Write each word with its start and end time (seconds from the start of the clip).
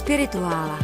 spirituála. 0.00 0.78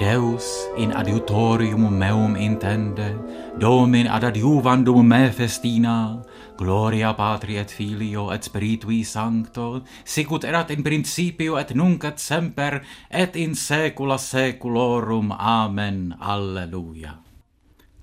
Deus 0.00 0.48
in 0.78 0.96
adiutorium 0.96 1.92
meum 1.92 2.32
intende, 2.36 3.12
Domin 3.60 4.08
ad 4.08 4.24
adjuvandum 4.24 5.04
me 5.04 5.28
festina, 5.28 6.24
Gloria 6.60 7.14
Patri 7.14 7.56
et 7.56 7.70
Filio 7.70 8.30
et 8.30 8.44
Spiritui 8.44 9.00
Sancto, 9.04 9.80
sicut 10.04 10.44
erat 10.44 10.68
in 10.74 10.82
principio 10.84 11.56
et 11.56 11.70
nunc 11.72 12.04
et 12.04 12.20
semper, 12.20 12.82
et 13.08 13.36
in 13.40 13.54
saecula 13.56 14.18
saeculorum. 14.20 15.32
Amen. 15.32 16.12
Alleluja. 16.20 17.16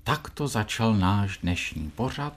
Takto 0.02 0.48
začal 0.48 0.94
náš 0.94 1.38
dnešní 1.38 1.90
pořad, 1.94 2.34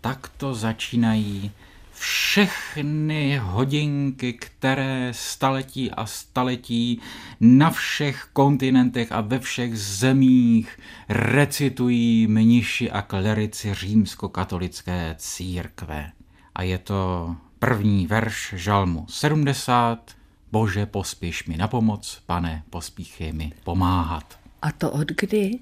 takto 0.00 0.54
začínají 0.54 1.50
všechny 1.98 3.40
hodinky, 3.42 4.32
které 4.32 5.08
staletí 5.12 5.90
a 5.90 6.06
staletí 6.06 7.00
na 7.40 7.70
všech 7.70 8.28
kontinentech 8.32 9.12
a 9.12 9.20
ve 9.20 9.38
všech 9.38 9.78
zemích 9.78 10.78
recitují 11.08 12.26
mniši 12.26 12.90
a 12.90 13.02
klerici 13.02 13.74
římskokatolické 13.74 15.14
církve. 15.18 16.12
A 16.54 16.62
je 16.62 16.78
to 16.78 17.36
první 17.58 18.06
verš 18.06 18.54
žalmu 18.56 19.06
70. 19.08 20.10
Bože, 20.52 20.86
pospíš 20.86 21.46
mi 21.46 21.56
na 21.56 21.68
pomoc, 21.68 22.22
pane, 22.26 22.62
pospíchej 22.70 23.32
mi 23.32 23.52
pomáhat. 23.64 24.38
A 24.62 24.72
to 24.72 24.90
od 24.90 25.08
kdy? 25.08 25.58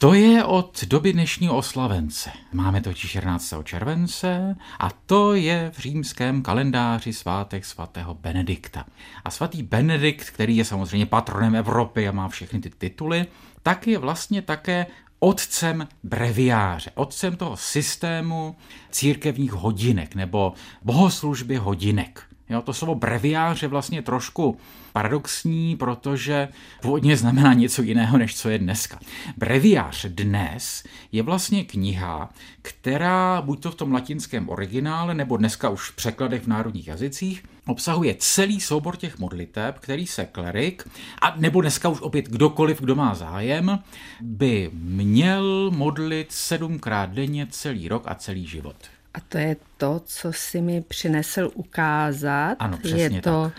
To 0.00 0.14
je 0.14 0.44
od 0.44 0.84
doby 0.84 1.12
dnešního 1.12 1.56
oslavence. 1.56 2.30
Máme 2.52 2.80
to 2.80 2.94
14. 2.94 3.54
července 3.64 4.56
a 4.78 4.90
to 5.06 5.34
je 5.34 5.70
v 5.74 5.78
římském 5.78 6.42
kalendáři 6.42 7.12
svátek 7.12 7.64
svatého 7.64 8.14
Benedikta. 8.14 8.84
A 9.24 9.30
svatý 9.30 9.62
Benedikt, 9.62 10.30
který 10.30 10.56
je 10.56 10.64
samozřejmě 10.64 11.06
patronem 11.06 11.54
Evropy 11.54 12.08
a 12.08 12.12
má 12.12 12.28
všechny 12.28 12.60
ty 12.60 12.70
tituly, 12.70 13.26
tak 13.62 13.86
je 13.86 13.98
vlastně 13.98 14.42
také 14.42 14.86
otcem 15.18 15.88
breviáře, 16.02 16.90
otcem 16.94 17.36
toho 17.36 17.56
systému 17.56 18.56
církevních 18.90 19.52
hodinek 19.52 20.14
nebo 20.14 20.52
bohoslužby 20.82 21.56
hodinek. 21.56 22.29
Jo, 22.50 22.62
to 22.62 22.72
slovo 22.72 22.94
breviář 22.94 23.62
je 23.62 23.68
vlastně 23.68 24.02
trošku 24.02 24.56
paradoxní, 24.92 25.76
protože 25.76 26.48
původně 26.82 27.16
znamená 27.16 27.54
něco 27.54 27.82
jiného, 27.82 28.18
než 28.18 28.36
co 28.36 28.48
je 28.50 28.58
dneska. 28.58 28.98
Breviář 29.36 30.04
dnes 30.04 30.84
je 31.12 31.22
vlastně 31.22 31.64
kniha, 31.64 32.30
která 32.62 33.42
buď 33.42 33.62
to 33.62 33.70
v 33.70 33.74
tom 33.74 33.92
latinském 33.92 34.48
originále, 34.48 35.14
nebo 35.14 35.36
dneska 35.36 35.68
už 35.68 35.90
v 35.90 35.96
překladech 35.96 36.42
v 36.42 36.46
národních 36.46 36.88
jazycích, 36.88 37.44
obsahuje 37.66 38.16
celý 38.18 38.60
soubor 38.60 38.96
těch 38.96 39.18
modliteb, 39.18 39.78
který 39.78 40.06
se 40.06 40.24
klerik, 40.24 40.88
a 41.22 41.34
nebo 41.36 41.60
dneska 41.60 41.88
už 41.88 42.00
opět 42.00 42.28
kdokoliv, 42.28 42.80
kdo 42.80 42.94
má 42.94 43.14
zájem, 43.14 43.78
by 44.20 44.70
měl 44.72 45.70
modlit 45.70 46.32
sedmkrát 46.32 47.10
denně 47.10 47.46
celý 47.50 47.88
rok 47.88 48.02
a 48.06 48.14
celý 48.14 48.46
život. 48.46 48.76
A 49.14 49.20
to 49.20 49.38
je 49.38 49.56
to, 49.76 50.00
co 50.04 50.32
si 50.32 50.60
mi 50.60 50.80
přinesl 50.80 51.50
ukázat. 51.54 52.56
Ano, 52.58 52.78
přesně 52.78 53.02
je 53.02 53.10
to 53.22 53.42
tak. 53.44 53.52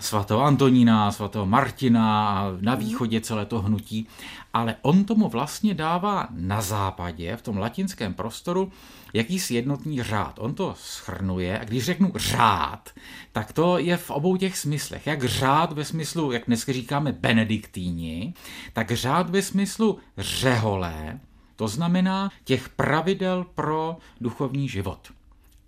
svatého 0.00 0.42
Antonína, 0.42 1.12
svatého 1.12 1.46
Martina 1.46 2.28
a 2.28 2.52
na 2.60 2.74
východě 2.74 3.20
celé 3.20 3.46
to 3.46 3.60
hnutí. 3.60 4.06
Ale 4.52 4.76
on 4.82 5.04
tomu 5.04 5.28
vlastně 5.28 5.74
dává 5.74 6.28
na 6.30 6.60
západě, 6.60 7.36
v 7.36 7.42
tom 7.42 7.58
latinském 7.58 8.14
prostoru, 8.14 8.72
jakýsi 9.14 9.54
jednotný 9.54 10.02
řád. 10.02 10.38
On 10.38 10.54
to 10.54 10.74
schrnuje 10.78 11.58
a 11.58 11.64
když 11.64 11.84
řeknu 11.84 12.12
řád, 12.16 12.90
tak 13.32 13.52
to 13.52 13.78
je 13.78 13.96
v 13.96 14.10
obou 14.10 14.36
těch 14.36 14.58
smyslech. 14.58 15.06
Jak 15.06 15.24
řád 15.24 15.72
ve 15.72 15.84
smyslu, 15.84 16.32
jak 16.32 16.42
dneska 16.46 16.72
říkáme 16.72 17.12
benediktíni, 17.12 18.34
tak 18.72 18.90
řád 18.90 19.30
ve 19.30 19.42
smyslu 19.42 19.98
řeholé, 20.18 21.20
to 21.56 21.68
znamená 21.68 22.30
těch 22.44 22.68
pravidel 22.68 23.46
pro 23.54 23.96
duchovní 24.20 24.68
život. 24.68 25.17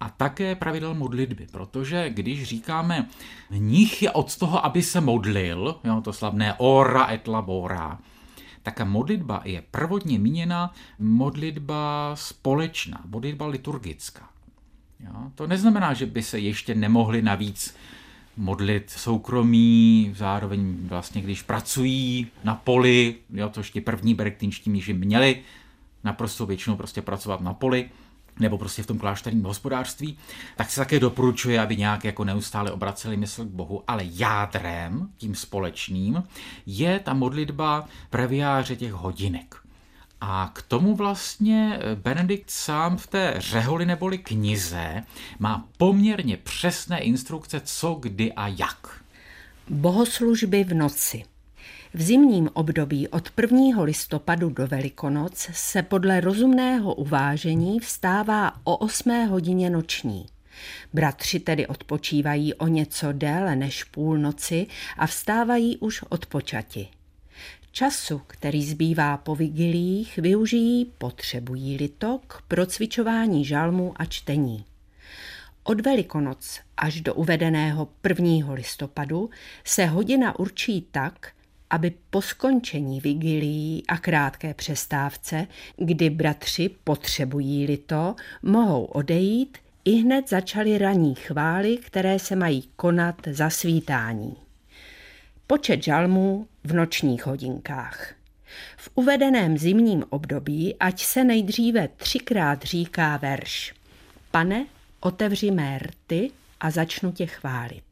A 0.00 0.08
také 0.08 0.54
pravidel 0.54 0.94
modlitby, 0.94 1.46
protože 1.52 2.10
když 2.10 2.44
říkáme, 2.44 3.08
mnich 3.50 4.02
je 4.02 4.10
od 4.10 4.36
toho, 4.36 4.64
aby 4.64 4.82
se 4.82 5.00
modlil, 5.00 5.80
jo, 5.84 6.00
to 6.00 6.12
slavné 6.12 6.54
ora 6.58 7.12
et 7.12 7.28
labora, 7.28 7.98
tak 8.62 8.80
modlitba 8.80 9.42
je 9.44 9.62
prvotně 9.70 10.18
míněna 10.18 10.74
modlitba 10.98 12.12
společná, 12.14 13.00
modlitba 13.04 13.46
liturgická. 13.46 14.28
Jo? 15.00 15.30
To 15.34 15.46
neznamená, 15.46 15.94
že 15.94 16.06
by 16.06 16.22
se 16.22 16.38
ještě 16.38 16.74
nemohli 16.74 17.22
navíc 17.22 17.76
modlit 18.36 18.90
soukromí, 18.90 20.12
zároveň 20.16 20.76
vlastně, 20.88 21.22
když 21.22 21.42
pracují 21.42 22.26
na 22.44 22.54
poli, 22.54 23.14
jo, 23.30 23.50
což 23.52 23.70
ti 23.70 23.80
první 23.80 24.14
berektinští 24.14 24.70
mniši 24.70 24.92
měli 24.92 25.42
naprosto 26.04 26.46
většinou 26.46 26.76
prostě 26.76 27.02
pracovat 27.02 27.40
na 27.40 27.54
poli, 27.54 27.90
nebo 28.40 28.58
prostě 28.58 28.82
v 28.82 28.86
tom 28.86 28.98
klášterním 28.98 29.44
hospodářství, 29.44 30.18
tak 30.56 30.70
se 30.70 30.80
také 30.80 31.00
doporučuje, 31.00 31.60
aby 31.60 31.76
nějak 31.76 32.04
jako 32.04 32.24
neustále 32.24 32.72
obraceli 32.72 33.16
mysl 33.16 33.44
k 33.44 33.48
Bohu, 33.48 33.82
ale 33.88 34.02
jádrem, 34.04 35.08
tím 35.16 35.34
společným, 35.34 36.22
je 36.66 36.98
ta 36.98 37.14
modlitba 37.14 37.88
previáře 38.10 38.76
těch 38.76 38.92
hodinek. 38.92 39.54
A 40.20 40.50
k 40.52 40.62
tomu 40.62 40.96
vlastně 40.96 41.78
Benedikt 41.94 42.50
sám 42.50 42.96
v 42.96 43.06
té 43.06 43.34
řeholi 43.38 43.86
neboli 43.86 44.18
knize 44.18 45.02
má 45.38 45.68
poměrně 45.76 46.36
přesné 46.36 47.00
instrukce, 47.00 47.60
co, 47.64 47.94
kdy 47.94 48.32
a 48.32 48.48
jak. 48.48 49.02
Bohoslužby 49.68 50.64
v 50.64 50.74
noci. 50.74 51.24
V 51.94 52.02
zimním 52.02 52.50
období 52.52 53.08
od 53.08 53.30
1. 53.40 53.82
listopadu 53.82 54.50
do 54.50 54.66
Velikonoc 54.66 55.48
se 55.52 55.82
podle 55.82 56.20
rozumného 56.20 56.94
uvážení 56.94 57.80
vstává 57.80 58.52
o 58.64 58.76
8 58.76 59.26
hodině 59.28 59.70
noční. 59.70 60.26
Bratři 60.92 61.40
tedy 61.40 61.66
odpočívají 61.66 62.54
o 62.54 62.66
něco 62.66 63.12
déle 63.12 63.56
než 63.56 63.84
půlnoci 63.84 64.66
a 64.98 65.06
vstávají 65.06 65.76
už 65.76 66.02
od 66.08 66.26
počati. 66.26 66.88
Času, 67.72 68.22
který 68.26 68.64
zbývá 68.64 69.16
po 69.16 69.34
vigilích, 69.36 70.16
využijí, 70.16 70.84
potřebují-li 70.98 71.88
to, 71.88 72.20
k 72.26 72.42
procvičování 72.48 73.44
žalmu 73.44 73.92
a 73.96 74.04
čtení. 74.04 74.64
Od 75.64 75.80
Velikonoc 75.80 76.60
až 76.76 77.00
do 77.00 77.14
uvedeného 77.14 77.88
1. 78.08 78.52
listopadu 78.52 79.30
se 79.64 79.86
hodina 79.86 80.38
určí 80.38 80.86
tak, 80.90 81.32
aby 81.70 81.92
po 82.10 82.22
skončení 82.22 83.00
vigilí 83.00 83.84
a 83.88 83.98
krátké 83.98 84.54
přestávce, 84.54 85.46
kdy 85.76 86.10
bratři 86.10 86.70
potřebují-li 86.84 87.76
to, 87.76 88.14
mohou 88.42 88.84
odejít, 88.84 89.58
i 89.84 89.90
hned 89.90 90.28
začaly 90.28 90.78
ranní 90.78 91.14
chvály, 91.14 91.76
které 91.76 92.18
se 92.18 92.36
mají 92.36 92.68
konat 92.76 93.16
za 93.26 93.50
svítání. 93.50 94.36
Počet 95.46 95.84
žalmů 95.84 96.46
v 96.64 96.72
nočních 96.72 97.26
hodinkách. 97.26 98.14
V 98.76 98.90
uvedeném 98.94 99.58
zimním 99.58 100.04
období, 100.10 100.76
ať 100.80 101.02
se 101.02 101.24
nejdříve 101.24 101.88
třikrát 101.88 102.62
říká 102.62 103.16
verš. 103.16 103.74
Pane, 104.30 104.66
otevři 105.00 105.50
mé 105.50 105.78
rty 105.78 106.30
a 106.60 106.70
začnu 106.70 107.12
tě 107.12 107.26
chválit. 107.26 107.84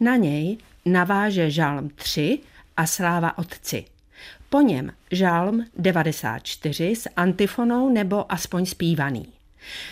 Na 0.00 0.16
něj 0.16 0.58
naváže 0.84 1.50
žalm 1.50 1.88
3 1.88 2.38
a 2.76 2.86
sláva 2.86 3.38
otci. 3.38 3.84
Po 4.50 4.60
něm 4.60 4.92
žalm 5.10 5.64
94 5.76 6.96
s 6.96 7.08
antifonou 7.16 7.88
nebo 7.88 8.32
aspoň 8.32 8.66
zpívaný. 8.66 9.26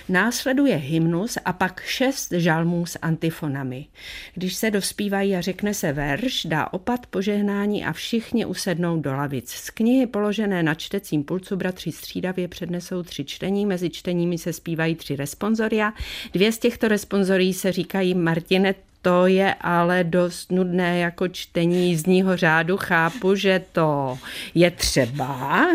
Následuje 0.09 0.77
hymnus 0.77 1.39
a 1.45 1.53
pak 1.53 1.83
šest 1.85 2.33
žalmů 2.33 2.87
s 2.87 2.99
antifonami. 3.03 3.87
Když 4.35 4.55
se 4.55 4.71
dospívají 4.71 5.37
a 5.37 5.41
řekne 5.41 5.75
se 5.75 5.93
verš, 5.93 6.47
dá 6.47 6.73
opat 6.73 7.07
požehnání 7.07 7.85
a 7.85 7.93
všichni 7.93 8.45
usednou 8.45 9.01
do 9.01 9.13
lavic. 9.13 9.51
Z 9.51 9.71
knihy 9.71 10.07
položené 10.07 10.63
na 10.63 10.75
čtecím 10.75 11.25
pulcu 11.25 11.57
bratři 11.57 11.93
střídavě 11.93 12.49
přednesou 12.49 13.03
tři 13.03 13.25
čtení, 13.25 13.67
mezi 13.67 13.91
čteními 13.91 14.39
se 14.39 14.53
zpívají 14.53 14.95
tři 14.95 15.17
responzoria. 15.17 15.93
Dvě 16.33 16.53
z 16.53 16.59
těchto 16.59 16.89
responzorí 16.89 17.55
se 17.55 17.73
říkají 17.73 18.15
Martine 18.15 18.75
to 19.03 19.27
je 19.27 19.55
ale 19.55 20.05
dost 20.05 20.53
nudné 20.53 20.99
jako 20.99 21.29
čtení 21.29 21.89
jízdního 21.89 22.37
řádu. 22.37 22.77
Chápu, 22.77 23.35
že 23.35 23.63
to 23.73 24.19
je 24.55 24.71
třeba, 24.71 25.67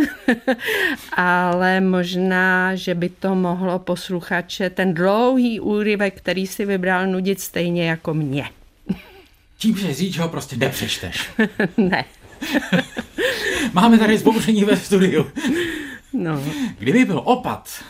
ale 1.13 1.81
možná, 1.81 2.75
že 2.75 2.95
by 2.95 3.09
to 3.09 3.35
mohlo 3.35 3.79
posluchače 3.79 4.69
ten 4.69 4.93
dlouhý 4.93 5.59
úryvek, 5.59 6.17
který 6.17 6.47
si 6.47 6.65
vybral, 6.65 7.07
nudit 7.07 7.39
stejně 7.39 7.89
jako 7.89 8.13
mě. 8.13 8.49
Tím, 9.57 9.77
že 9.77 9.93
říct, 9.93 10.13
že 10.13 10.21
ho 10.21 10.29
prostě 10.29 10.57
nepřečteš. 10.57 11.29
ne. 11.77 12.05
Máme 13.73 13.97
tady 13.97 14.17
zbouření 14.17 14.63
ve 14.63 14.77
studiu. 14.77 15.31
No. 16.13 16.43
Kdyby 16.79 17.05
byl 17.05 17.21
opat, 17.25 17.83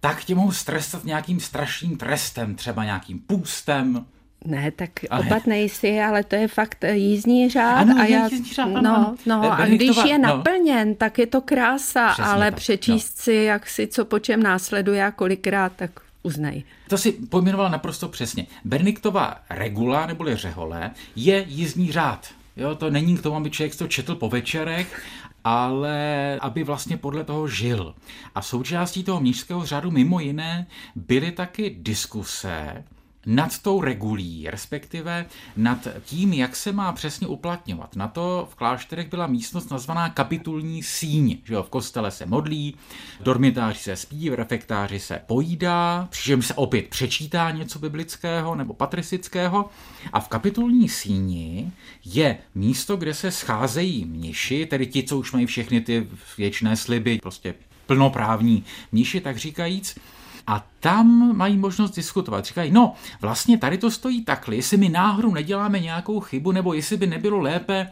tak 0.00 0.24
tě 0.24 0.34
mohu 0.34 0.52
strestat 0.52 1.04
nějakým 1.04 1.40
strašným 1.40 1.96
trestem, 1.96 2.54
třeba 2.54 2.84
nějakým 2.84 3.18
půstem, 3.18 4.06
ne, 4.44 4.70
tak 4.70 4.90
ale... 5.10 5.26
opat 5.26 5.46
nejsi, 5.46 6.00
ale 6.00 6.24
to 6.24 6.34
je 6.34 6.48
fakt 6.48 6.84
jízdní 6.92 7.50
řád. 7.50 7.78
Ano, 7.78 7.94
a 8.00 8.04
já, 8.04 8.28
jízdní 8.28 8.52
řád, 8.52 8.64
ano, 8.64 8.80
no, 8.82 9.16
no, 9.26 9.52
a 9.52 9.66
když 9.66 9.96
je 9.96 10.18
no. 10.18 10.28
naplněn, 10.28 10.94
tak 10.94 11.18
je 11.18 11.26
to 11.26 11.40
krása, 11.40 12.08
Přesně 12.12 12.24
ale 12.24 12.50
tak, 12.50 12.54
přečíst 12.54 13.18
no. 13.18 13.22
si, 13.22 13.32
jak 13.32 13.68
si 13.68 13.86
co 13.86 14.04
po 14.04 14.18
čem 14.18 14.42
následuje 14.42 15.04
a 15.04 15.10
kolikrát, 15.10 15.72
tak 15.76 15.90
uznej. 16.22 16.64
To 16.88 16.98
si 16.98 17.12
pojmenovala 17.12 17.68
naprosto 17.68 18.08
přesně. 18.08 18.46
Berniktova 18.64 19.36
regula, 19.50 20.06
neboli 20.06 20.36
řehole, 20.36 20.90
je 21.16 21.44
jízdní 21.48 21.92
řád. 21.92 22.28
Jo, 22.56 22.74
to 22.74 22.90
není 22.90 23.16
k 23.16 23.22
tomu, 23.22 23.36
aby 23.36 23.50
člověk 23.50 23.76
to 23.76 23.88
četl 23.88 24.14
po 24.14 24.28
večerech, 24.28 25.02
ale 25.44 26.38
aby 26.40 26.64
vlastně 26.64 26.96
podle 26.96 27.24
toho 27.24 27.48
žil. 27.48 27.94
A 28.34 28.42
součástí 28.42 29.04
toho 29.04 29.20
mnižského 29.20 29.66
řádu 29.66 29.90
mimo 29.90 30.20
jiné 30.20 30.66
byly 30.94 31.32
taky 31.32 31.76
diskuse 31.78 32.84
nad 33.26 33.58
tou 33.58 33.80
regulí, 33.80 34.50
respektive 34.50 35.26
nad 35.56 35.88
tím, 36.04 36.32
jak 36.32 36.56
se 36.56 36.72
má 36.72 36.92
přesně 36.92 37.26
uplatňovat. 37.26 37.96
Na 37.96 38.08
to 38.08 38.48
v 38.50 38.54
klášterech 38.54 39.08
byla 39.08 39.26
místnost 39.26 39.70
nazvaná 39.70 40.08
kapitulní 40.08 40.82
síň. 40.82 41.38
Že 41.44 41.54
jo? 41.54 41.62
V 41.62 41.70
kostele 41.70 42.10
se 42.10 42.26
modlí, 42.26 42.74
dormitáři 43.20 43.78
se 43.78 43.96
spí, 43.96 44.30
v 44.30 44.34
refektáři 44.34 45.00
se 45.00 45.20
pojídá, 45.26 46.08
přičemž 46.10 46.46
se 46.46 46.54
opět 46.54 46.88
přečítá 46.88 47.50
něco 47.50 47.78
biblického 47.78 48.54
nebo 48.54 48.74
patricického. 48.74 49.70
A 50.12 50.20
v 50.20 50.28
kapitulní 50.28 50.88
síni 50.88 51.72
je 52.04 52.38
místo, 52.54 52.96
kde 52.96 53.14
se 53.14 53.30
scházejí 53.30 54.04
mniši, 54.04 54.66
tedy 54.66 54.86
ti, 54.86 55.02
co 55.02 55.18
už 55.18 55.32
mají 55.32 55.46
všechny 55.46 55.80
ty 55.80 56.08
věčné 56.38 56.76
sliby, 56.76 57.18
prostě 57.22 57.54
plnoprávní 57.86 58.64
mniši, 58.92 59.20
tak 59.20 59.36
říkajíc, 59.36 59.98
a 60.46 60.66
tam 60.80 61.36
mají 61.36 61.56
možnost 61.56 61.96
diskutovat. 61.96 62.44
Říkají, 62.44 62.70
no, 62.70 62.94
vlastně 63.20 63.58
tady 63.58 63.78
to 63.78 63.90
stojí 63.90 64.24
takhle, 64.24 64.56
jestli 64.56 64.76
my 64.76 64.88
náhodou 64.88 65.34
neděláme 65.34 65.80
nějakou 65.80 66.20
chybu, 66.20 66.52
nebo 66.52 66.74
jestli 66.74 66.96
by 66.96 67.06
nebylo 67.06 67.38
lépe 67.38 67.90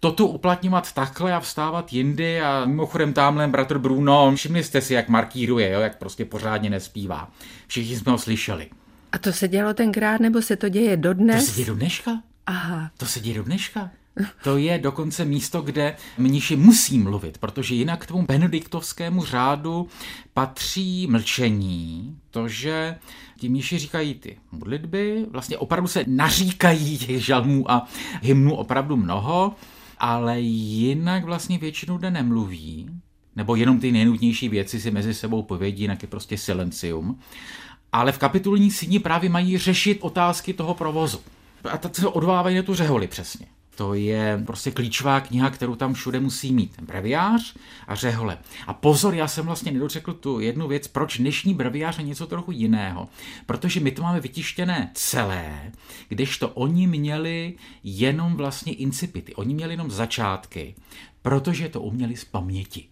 toto 0.00 0.26
uplatňovat 0.26 0.92
takhle 0.92 1.32
a 1.32 1.40
vstávat 1.40 1.92
jindy 1.92 2.40
a 2.40 2.64
mimochodem 2.64 3.12
tamhle 3.12 3.48
bratr 3.48 3.78
Bruno, 3.78 4.32
všimli 4.34 4.64
jste 4.64 4.80
si, 4.80 4.94
jak 4.94 5.08
markíruje, 5.08 5.70
jo, 5.70 5.80
jak 5.80 5.98
prostě 5.98 6.24
pořádně 6.24 6.70
nespívá. 6.70 7.30
Všichni 7.66 7.96
jsme 7.96 8.12
ho 8.12 8.18
slyšeli. 8.18 8.68
A 9.12 9.18
to 9.18 9.32
se 9.32 9.48
dělo 9.48 9.74
tenkrát, 9.74 10.20
nebo 10.20 10.42
se 10.42 10.56
to 10.56 10.68
děje 10.68 10.96
dodnes? 10.96 11.44
To 11.44 11.50
se 11.50 11.56
děje 11.56 11.66
do 11.66 11.74
dneška. 11.74 12.22
Aha. 12.46 12.90
To 12.96 13.06
se 13.06 13.20
děje 13.20 13.36
do 13.36 13.42
dneška. 13.42 13.90
To 14.44 14.56
je 14.56 14.78
dokonce 14.78 15.24
místo, 15.24 15.62
kde 15.62 15.96
mniši 16.18 16.56
musí 16.56 16.98
mluvit, 16.98 17.38
protože 17.38 17.74
jinak 17.74 18.04
k 18.04 18.06
tomu 18.06 18.22
benediktovskému 18.22 19.24
řádu 19.24 19.88
patří 20.34 21.06
mlčení, 21.06 22.16
to, 22.30 22.48
že 22.48 22.96
ti 23.38 23.48
mniši 23.48 23.78
říkají 23.78 24.14
ty 24.14 24.38
modlitby, 24.52 25.26
vlastně 25.30 25.58
opravdu 25.58 25.88
se 25.88 26.04
naříkají 26.06 26.98
těch 26.98 27.24
žalmů 27.24 27.70
a 27.70 27.88
hymnů 28.22 28.54
opravdu 28.54 28.96
mnoho, 28.96 29.54
ale 29.98 30.40
jinak 30.40 31.24
vlastně 31.24 31.58
většinu 31.58 31.98
dne 31.98 32.10
nemluví, 32.10 32.90
nebo 33.36 33.56
jenom 33.56 33.80
ty 33.80 33.92
nejnutnější 33.92 34.48
věci 34.48 34.80
si 34.80 34.90
mezi 34.90 35.14
sebou 35.14 35.42
povědí, 35.42 35.82
jinak 35.82 36.02
je 36.02 36.08
prostě 36.08 36.38
silencium. 36.38 37.18
Ale 37.92 38.12
v 38.12 38.18
kapitulní 38.18 38.70
síni 38.70 38.98
právě 38.98 39.30
mají 39.30 39.58
řešit 39.58 39.98
otázky 40.00 40.52
toho 40.52 40.74
provozu. 40.74 41.20
A 41.70 41.78
tak 41.78 41.96
se 41.96 42.08
odvávají 42.08 42.56
na 42.56 42.62
tu 42.62 42.74
řeholi 42.74 43.06
přesně. 43.06 43.46
To 43.74 43.94
je 43.94 44.42
prostě 44.46 44.70
klíčová 44.70 45.20
kniha, 45.20 45.50
kterou 45.50 45.74
tam 45.74 45.94
všude 45.94 46.20
musí 46.20 46.52
mít. 46.52 46.80
Breviář 46.80 47.56
a 47.88 47.94
řehole. 47.94 48.38
A 48.66 48.74
pozor, 48.74 49.14
já 49.14 49.28
jsem 49.28 49.46
vlastně 49.46 49.72
nedořekl 49.72 50.12
tu 50.12 50.40
jednu 50.40 50.68
věc, 50.68 50.88
proč 50.88 51.18
dnešní 51.18 51.54
breviář 51.54 51.98
je 51.98 52.04
něco 52.04 52.26
trochu 52.26 52.52
jiného. 52.52 53.08
Protože 53.46 53.80
my 53.80 53.90
to 53.90 54.02
máme 54.02 54.20
vytištěné 54.20 54.90
celé, 54.94 55.72
kdežto 56.08 56.48
oni 56.48 56.86
měli 56.86 57.54
jenom 57.84 58.36
vlastně 58.36 58.74
incipity, 58.74 59.34
oni 59.34 59.54
měli 59.54 59.72
jenom 59.72 59.90
začátky, 59.90 60.74
protože 61.22 61.68
to 61.68 61.80
uměli 61.80 62.16
z 62.16 62.24
paměti. 62.24 62.88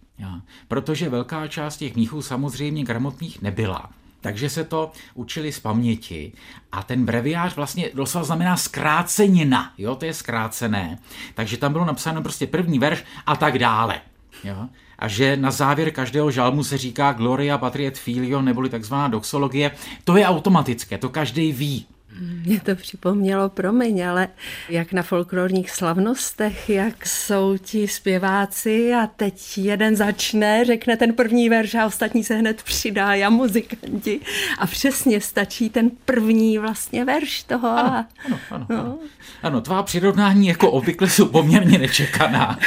Protože 0.67 1.09
velká 1.09 1.47
část 1.47 1.77
těch 1.77 1.95
mnichů 1.95 2.21
samozřejmě 2.21 2.83
gramotných 2.83 3.41
nebyla 3.41 3.89
takže 4.23 4.49
se 4.49 4.63
to 4.63 4.91
učili 5.13 5.51
z 5.51 5.59
paměti. 5.59 6.31
A 6.71 6.83
ten 6.83 7.05
breviář 7.05 7.55
vlastně 7.55 7.89
doslova 7.93 8.25
znamená 8.25 8.57
zkrácenina, 8.57 9.73
jo, 9.77 9.95
to 9.95 10.05
je 10.05 10.13
zkrácené. 10.13 10.97
Takže 11.33 11.57
tam 11.57 11.71
bylo 11.71 11.85
napsáno 11.85 12.21
prostě 12.21 12.47
první 12.47 12.79
verš 12.79 13.03
a 13.25 13.35
tak 13.35 13.59
dále. 13.59 14.01
Jo? 14.43 14.67
A 14.99 15.07
že 15.07 15.37
na 15.37 15.51
závěr 15.51 15.91
každého 15.91 16.31
žalmu 16.31 16.63
se 16.63 16.77
říká 16.77 17.13
Gloria 17.13 17.57
Patriet 17.57 17.97
Filio, 17.97 18.41
neboli 18.41 18.69
takzvaná 18.69 19.07
doxologie, 19.07 19.71
to 20.03 20.17
je 20.17 20.25
automatické, 20.25 20.97
to 20.97 21.09
každý 21.09 21.51
ví. 21.51 21.85
Mě 22.19 22.59
to 22.59 22.75
připomnělo, 22.75 23.49
promiň, 23.49 24.07
ale 24.07 24.27
jak 24.69 24.93
na 24.93 25.01
folklorních 25.01 25.71
slavnostech, 25.71 26.69
jak 26.69 27.07
jsou 27.07 27.57
ti 27.57 27.87
zpěváci 27.87 28.93
a 28.93 29.07
teď 29.07 29.57
jeden 29.57 29.95
začne, 29.95 30.65
řekne 30.65 30.97
ten 30.97 31.13
první 31.13 31.49
verš 31.49 31.75
a 31.75 31.85
ostatní 31.85 32.23
se 32.23 32.35
hned 32.35 32.63
přidají 32.63 33.23
a 33.23 33.29
muzikanti 33.29 34.19
a 34.59 34.67
přesně 34.67 35.21
stačí 35.21 35.69
ten 35.69 35.91
první 36.05 36.57
vlastně 36.57 37.05
verš 37.05 37.43
toho. 37.43 37.69
Ano, 37.69 38.05
ano, 38.25 38.39
ano, 38.51 38.65
no. 38.69 38.79
ano. 38.79 38.97
ano 39.43 39.61
tvá 39.61 39.83
přirovnání 39.83 40.47
jako 40.47 40.71
obvykle 40.71 41.09
jsou 41.09 41.25
poměrně 41.25 41.77
nečekaná. 41.77 42.59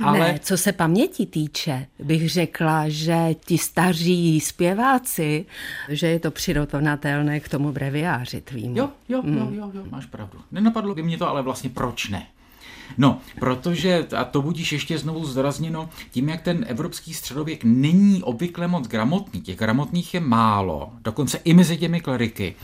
Ale... 0.00 0.18
Ne, 0.18 0.38
co 0.42 0.56
se 0.56 0.72
paměti 0.72 1.26
týče, 1.26 1.86
bych 1.98 2.30
řekla, 2.30 2.84
že 2.88 3.16
ti 3.44 3.58
staří 3.58 4.40
zpěváci, 4.40 5.46
že 5.88 6.06
je 6.06 6.18
to 6.18 6.30
přirovnatelné 6.30 7.40
k 7.40 7.48
tomu 7.48 7.72
breviáři 7.72 8.40
tvýmu. 8.40 8.78
Jo, 8.78 8.85
jo, 9.08 9.22
jo, 9.24 9.44
hmm. 9.44 9.54
jo, 9.54 9.70
jo, 9.74 9.84
máš 9.90 10.06
pravdu. 10.06 10.38
Nenapadlo 10.52 10.94
by 10.94 11.02
mě 11.02 11.18
to, 11.18 11.28
ale 11.28 11.42
vlastně 11.42 11.70
proč 11.70 12.08
ne? 12.08 12.26
No, 12.98 13.20
protože, 13.40 14.06
a 14.16 14.24
to 14.24 14.42
budíš 14.42 14.72
ještě 14.72 14.98
znovu 14.98 15.24
zdrazněno, 15.24 15.88
tím, 16.10 16.28
jak 16.28 16.42
ten 16.42 16.64
evropský 16.68 17.14
středověk 17.14 17.64
není 17.64 18.22
obvykle 18.22 18.68
moc 18.68 18.88
gramotný, 18.88 19.40
těch 19.40 19.58
gramotných 19.58 20.14
je 20.14 20.20
málo, 20.20 20.92
dokonce 21.00 21.38
i 21.44 21.54
mezi 21.54 21.76
těmi 21.76 22.00
kleriky, 22.00 22.54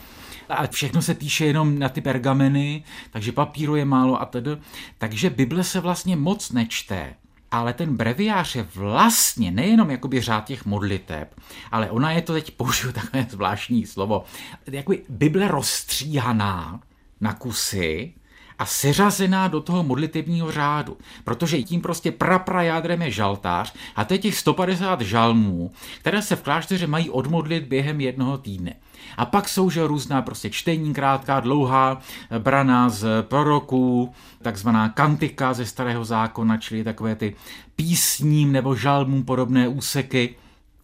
a 0.48 0.66
všechno 0.66 1.02
se 1.02 1.14
píše 1.14 1.46
jenom 1.46 1.78
na 1.78 1.88
ty 1.88 2.00
pergameny, 2.00 2.84
takže 3.10 3.32
papíru 3.32 3.76
je 3.76 3.84
málo 3.84 4.20
a 4.20 4.24
tedy. 4.24 4.50
Takže 4.98 5.30
Bible 5.30 5.64
se 5.64 5.80
vlastně 5.80 6.16
moc 6.16 6.50
nečte. 6.50 7.14
Ale 7.52 7.72
ten 7.72 7.96
breviář 7.96 8.56
je 8.56 8.66
vlastně 8.74 9.50
nejenom 9.50 9.90
jakoby 9.90 10.20
řád 10.20 10.44
těch 10.44 10.64
modliteb, 10.64 11.34
ale 11.70 11.90
ona 11.90 12.10
je 12.10 12.22
to 12.22 12.32
teď 12.32 12.50
použiju 12.50 12.92
takové 12.92 13.26
zvláštní 13.30 13.86
slovo, 13.86 14.24
jakoby 14.70 15.02
Bible 15.08 15.48
rozstříhaná 15.48 16.80
na 17.20 17.32
kusy, 17.32 18.14
a 18.62 18.66
seřazená 18.66 19.48
do 19.48 19.60
toho 19.60 19.82
modlitebního 19.82 20.52
řádu, 20.52 20.96
protože 21.24 21.62
tím 21.62 21.80
prostě 21.80 22.12
prapra 22.12 22.62
jádrem 22.62 23.02
je 23.02 23.10
žaltář 23.10 23.74
a 23.96 24.04
to 24.04 24.14
je 24.14 24.18
těch 24.18 24.38
150 24.38 25.00
žalmů, 25.00 25.72
které 25.98 26.22
se 26.22 26.36
v 26.36 26.42
klášteře 26.42 26.86
mají 26.86 27.10
odmodlit 27.10 27.64
během 27.64 28.00
jednoho 28.00 28.38
týdne. 28.38 28.74
A 29.16 29.26
pak 29.26 29.48
jsou 29.48 29.70
že 29.70 29.86
různá 29.86 30.22
prostě 30.22 30.50
čtení, 30.50 30.94
krátká, 30.94 31.40
dlouhá, 31.40 32.00
brana 32.38 32.88
z 32.88 33.22
proroků, 33.22 34.12
takzvaná 34.42 34.88
kantika 34.88 35.54
ze 35.54 35.66
starého 35.66 36.04
zákona, 36.04 36.56
čili 36.56 36.84
takové 36.84 37.14
ty 37.14 37.36
písním 37.76 38.52
nebo 38.52 38.76
žalmům 38.76 39.24
podobné 39.24 39.68
úseky. 39.68 40.34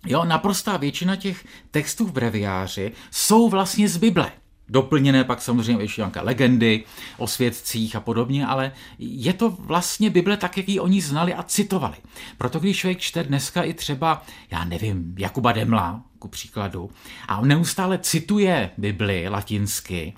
Jo, 0.06 0.24
naprostá 0.24 0.76
většina 0.76 1.16
těch 1.16 1.44
textů 1.70 2.06
v 2.06 2.12
breviáři 2.12 2.92
jsou 3.10 3.48
vlastně 3.48 3.88
z 3.88 3.96
Bible. 3.96 4.32
Doplněné 4.68 5.24
pak 5.24 5.42
samozřejmě 5.42 5.82
ještě 5.82 6.00
nějaké 6.00 6.20
legendy 6.20 6.84
o 7.18 7.26
svědcích 7.26 7.96
a 7.96 8.00
podobně, 8.00 8.46
ale 8.46 8.72
je 8.98 9.32
to 9.32 9.50
vlastně 9.50 10.10
Bible 10.10 10.36
tak, 10.36 10.56
jak 10.56 10.68
ji 10.68 10.80
oni 10.80 11.00
znali 11.00 11.34
a 11.34 11.42
citovali. 11.42 11.96
Proto 12.38 12.60
když 12.60 12.78
člověk 12.78 12.98
čte 12.98 13.24
dneska 13.24 13.62
i 13.62 13.74
třeba, 13.74 14.22
já 14.50 14.64
nevím, 14.64 15.14
Jakuba 15.18 15.52
Demla, 15.52 16.02
ku 16.18 16.28
příkladu, 16.28 16.90
a 17.28 17.38
on 17.38 17.48
neustále 17.48 17.98
cituje 17.98 18.70
Bibli 18.78 19.28
latinsky, 19.28 20.14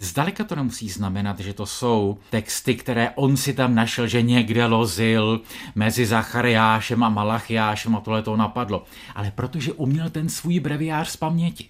Zdaleka 0.00 0.44
to 0.44 0.54
nemusí 0.54 0.88
znamenat, 0.88 1.40
že 1.40 1.52
to 1.54 1.66
jsou 1.66 2.18
texty, 2.30 2.74
které 2.74 3.10
on 3.10 3.36
si 3.36 3.54
tam 3.54 3.74
našel, 3.74 4.06
že 4.06 4.22
někde 4.22 4.66
lozil 4.66 5.40
mezi 5.74 6.06
Zachariášem 6.06 7.02
a 7.02 7.08
Malachiášem 7.08 7.96
a 7.96 8.00
tohle 8.00 8.22
to 8.22 8.36
napadlo. 8.36 8.84
Ale 9.14 9.30
protože 9.30 9.72
uměl 9.72 10.10
ten 10.10 10.28
svůj 10.28 10.60
breviář 10.60 11.08
z 11.08 11.16
paměti. 11.16 11.68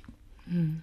Hmm. 0.51 0.81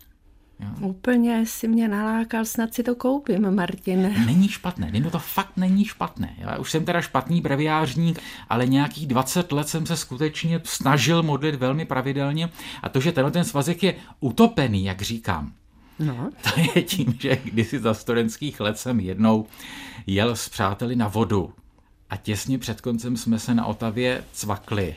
Jo. 0.60 0.88
Úplně 0.88 1.46
si 1.46 1.68
mě 1.68 1.88
nalákal, 1.88 2.46
snad 2.46 2.74
si 2.74 2.84
to 2.84 2.96
koupím, 2.96 3.56
Martin. 3.56 4.14
Není 4.26 4.48
špatné, 4.48 4.92
není 4.92 5.12
to 5.12 5.20
fakt 5.20 5.58
není 5.58 5.86
špatné. 5.86 6.36
Já 6.38 6.58
už 6.58 6.72
jsem 6.72 6.86
teda 6.86 7.02
špatný 7.02 7.42
breviářník, 7.42 8.20
ale 8.50 8.68
nějakých 8.68 9.08
20 9.08 9.52
let 9.52 9.70
jsem 9.70 9.86
se 9.86 9.98
skutečně 9.98 10.62
snažil 10.64 11.24
modlit 11.24 11.56
velmi 11.56 11.86
pravidelně 11.86 12.50
a 12.82 12.90
to, 12.90 13.00
že 13.00 13.12
tenhle 13.12 13.32
ten 13.32 13.44
svazek 13.44 13.84
je 13.84 13.96
utopený, 14.20 14.86
jak 14.86 15.02
říkám, 15.02 15.54
No. 16.00 16.30
To 16.42 16.60
je 16.60 16.82
tím, 16.82 17.18
že 17.20 17.36
kdysi 17.44 17.80
za 17.80 17.94
studentských 17.94 18.60
let 18.60 18.80
jsem 18.80 19.00
jednou 19.00 19.46
jel 20.08 20.36
s 20.36 20.50
přáteli 20.50 20.96
na 20.96 21.08
vodu 21.08 21.54
a 22.10 22.18
těsně 22.18 22.58
před 22.58 22.82
koncem 22.82 23.18
jsme 23.18 23.40
se 23.40 23.54
na 23.54 23.66
Otavě 23.66 24.24
cvakli. 24.32 24.96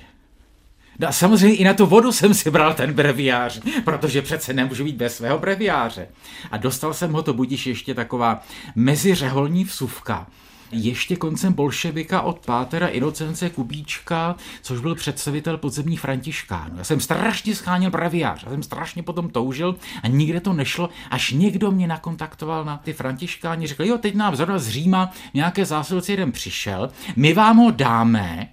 No 0.98 1.08
a 1.08 1.12
samozřejmě 1.12 1.56
i 1.56 1.64
na 1.64 1.74
tu 1.74 1.86
vodu 1.86 2.12
jsem 2.12 2.34
si 2.34 2.50
bral 2.50 2.74
ten 2.74 2.92
breviář, 2.92 3.60
protože 3.84 4.22
přece 4.22 4.52
nemůžu 4.52 4.84
být 4.84 4.96
bez 4.96 5.16
svého 5.16 5.38
breviáře. 5.38 6.08
A 6.50 6.56
dostal 6.56 6.94
jsem 6.94 7.12
ho 7.12 7.22
to 7.22 7.34
budíš 7.34 7.66
ještě 7.66 7.94
taková 7.94 8.42
meziřeholní 8.74 9.64
vsuvka 9.64 10.26
ještě 10.72 11.16
koncem 11.16 11.52
bolševika 11.52 12.20
od 12.20 12.46
pátera 12.46 12.88
Inocence 12.88 13.50
Kubíčka, 13.50 14.36
což 14.62 14.80
byl 14.80 14.94
představitel 14.94 15.58
podzemních 15.58 16.00
františkánů. 16.00 16.78
Já 16.78 16.84
jsem 16.84 17.00
strašně 17.00 17.54
scháněl 17.54 17.90
breviář, 17.90 18.44
já 18.44 18.50
jsem 18.50 18.62
strašně 18.62 19.02
potom 19.02 19.30
toužil 19.30 19.76
a 20.02 20.08
nikde 20.08 20.40
to 20.40 20.52
nešlo, 20.52 20.90
až 21.10 21.30
někdo 21.30 21.70
mě 21.70 21.86
nakontaktoval 21.86 22.64
na 22.64 22.78
ty 22.78 22.92
františkáni, 22.92 23.66
řekl, 23.66 23.84
jo, 23.84 23.98
teď 23.98 24.14
nám 24.14 24.36
zrovna 24.36 24.58
z 24.58 24.68
Říma 24.68 25.10
nějaké 25.34 25.64
zásilce 25.64 26.12
jeden 26.12 26.32
přišel, 26.32 26.90
my 27.16 27.32
vám 27.32 27.56
ho 27.56 27.70
dáme, 27.70 28.48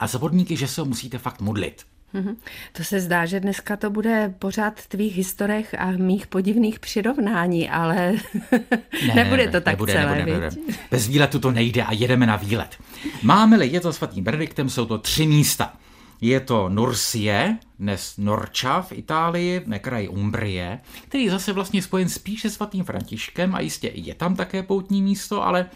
a 0.00 0.06
za 0.06 0.18
podmínky, 0.18 0.56
že 0.56 0.68
se 0.68 0.80
ho 0.80 0.84
musíte 0.84 1.18
fakt 1.18 1.40
modlit. 1.40 1.86
Mhm. 2.12 2.36
To 2.72 2.84
se 2.84 3.00
zdá, 3.00 3.26
že 3.26 3.40
dneska 3.40 3.76
to 3.76 3.90
bude 3.90 4.34
pořád 4.38 4.86
tvých 4.86 5.16
historech 5.16 5.74
a 5.78 5.90
mých 5.90 6.26
podivných 6.26 6.80
přirovnání, 6.80 7.70
ale 7.70 8.12
ne, 9.06 9.14
nebude 9.14 9.48
to 9.48 9.60
tak 9.60 9.72
nebude, 9.72 9.92
celé. 9.92 10.16
Nebude, 10.16 10.40
nebude. 10.40 10.76
Bez 10.90 11.08
výletu 11.08 11.38
to 11.38 11.50
nejde 11.50 11.82
a 11.82 11.92
jedeme 11.92 12.26
na 12.26 12.36
výlet. 12.36 12.76
Máme-li 13.22 13.68
je 13.68 13.80
to 13.80 13.92
svatým 13.92 14.24
Benediktem, 14.24 14.70
jsou 14.70 14.86
to 14.86 14.98
tři 14.98 15.26
místa. 15.26 15.72
Je 16.20 16.40
to 16.40 16.68
Nursie, 16.68 17.58
dnes 17.78 18.14
Norča 18.18 18.82
v 18.82 18.92
Itálii, 18.92 19.62
na 19.66 19.78
kraji 19.78 20.08
Umbrie, 20.08 20.80
který 21.08 21.24
je 21.24 21.30
zase 21.30 21.52
vlastně 21.52 21.82
spojen 21.82 22.08
spíše 22.08 22.50
s 22.50 22.54
svatým 22.54 22.84
Františkem 22.84 23.54
a 23.54 23.60
jistě 23.60 23.90
je 23.94 24.14
tam 24.14 24.36
také 24.36 24.62
poutní 24.62 25.02
místo, 25.02 25.46
ale 25.46 25.66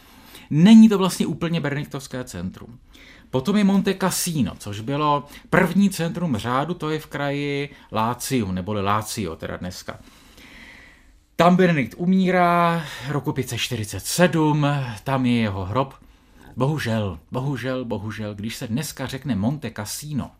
není 0.50 0.88
to 0.88 0.98
vlastně 0.98 1.26
úplně 1.26 1.60
benediktovské 1.60 2.24
centrum. 2.24 2.78
Potom 3.34 3.56
je 3.56 3.64
Monte 3.64 3.94
Cassino, 3.94 4.54
což 4.58 4.80
bylo 4.80 5.24
první 5.50 5.90
centrum 5.90 6.36
řádu, 6.36 6.74
to 6.74 6.90
je 6.90 6.98
v 6.98 7.06
kraji 7.06 7.68
Lácium, 7.92 8.54
neboli 8.54 8.82
Lácio 8.82 9.36
teda 9.36 9.56
dneska. 9.56 9.98
Tam 11.36 11.56
Benedikt 11.56 11.94
umírá 11.96 12.84
roku 13.08 13.32
547, 13.32 14.66
tam 15.04 15.26
je 15.26 15.32
jeho 15.32 15.64
hrob. 15.64 15.94
Bohužel, 16.56 17.18
bohužel, 17.30 17.84
bohužel, 17.84 18.34
když 18.34 18.56
se 18.56 18.66
dneska 18.66 19.06
řekne 19.06 19.36
Monte 19.36 19.70
Cassino, 19.70 20.30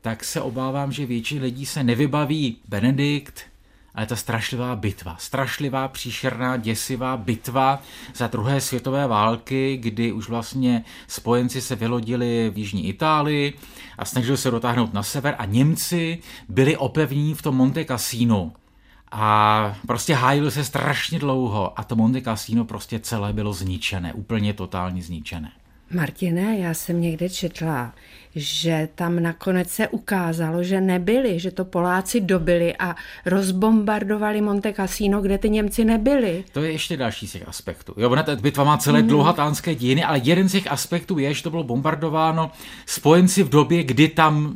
tak 0.00 0.24
se 0.24 0.40
obávám, 0.40 0.92
že 0.92 1.06
větší 1.06 1.38
lidí 1.38 1.66
se 1.66 1.84
nevybaví 1.84 2.56
Benedikt, 2.68 3.49
ale 3.94 4.06
ta 4.06 4.16
strašlivá 4.16 4.76
bitva, 4.76 5.16
strašlivá, 5.18 5.88
příšerná, 5.88 6.56
děsivá 6.56 7.16
bitva 7.16 7.82
za 8.14 8.26
druhé 8.26 8.60
světové 8.60 9.06
války, 9.06 9.76
kdy 9.76 10.12
už 10.12 10.28
vlastně 10.28 10.84
spojenci 11.08 11.60
se 11.60 11.76
vylodili 11.76 12.50
v 12.54 12.58
jižní 12.58 12.88
Itálii 12.88 13.52
a 13.98 14.04
snažili 14.04 14.36
se 14.36 14.50
dotáhnout 14.50 14.94
na 14.94 15.02
sever 15.02 15.34
a 15.38 15.44
Němci 15.44 16.18
byli 16.48 16.76
opevnění 16.76 17.34
v 17.34 17.42
tom 17.42 17.56
Monte 17.56 17.84
Cassino. 17.84 18.52
A 19.12 19.76
prostě 19.86 20.14
hájili 20.14 20.50
se 20.50 20.64
strašně 20.64 21.18
dlouho 21.18 21.80
a 21.80 21.84
to 21.84 21.96
Monte 21.96 22.20
Cassino 22.20 22.64
prostě 22.64 22.98
celé 22.98 23.32
bylo 23.32 23.52
zničené, 23.52 24.12
úplně 24.12 24.54
totálně 24.54 25.02
zničené. 25.02 25.52
Martine, 25.94 26.58
já 26.58 26.74
jsem 26.74 27.00
někde 27.00 27.28
četla, 27.28 27.94
že 28.34 28.88
tam 28.94 29.22
nakonec 29.22 29.68
se 29.68 29.88
ukázalo, 29.88 30.62
že 30.62 30.80
nebyli, 30.80 31.38
že 31.38 31.50
to 31.50 31.64
Poláci 31.64 32.20
dobili 32.20 32.76
a 32.76 32.96
rozbombardovali 33.26 34.40
Monte 34.40 34.72
Cassino, 34.72 35.20
kde 35.20 35.38
ty 35.38 35.50
Němci 35.50 35.84
nebyli. 35.84 36.44
To 36.52 36.62
je 36.62 36.72
ještě 36.72 36.96
další 36.96 37.28
z 37.28 37.32
těch 37.32 37.48
aspektů. 37.48 37.94
Jo, 37.96 38.10
ona 38.10 38.22
ta 38.22 38.36
bitva 38.36 38.64
má 38.64 38.78
celé 38.78 39.02
mm. 39.02 39.08
dlouhatánské 39.08 39.74
dějiny, 39.74 40.04
ale 40.04 40.20
jeden 40.24 40.48
z 40.48 40.52
těch 40.52 40.66
aspektů 40.66 41.18
je, 41.18 41.34
že 41.34 41.42
to 41.42 41.50
bylo 41.50 41.64
bombardováno 41.64 42.50
spojenci 42.86 43.42
v 43.42 43.48
době, 43.48 43.84
kdy 43.84 44.08
tam 44.08 44.54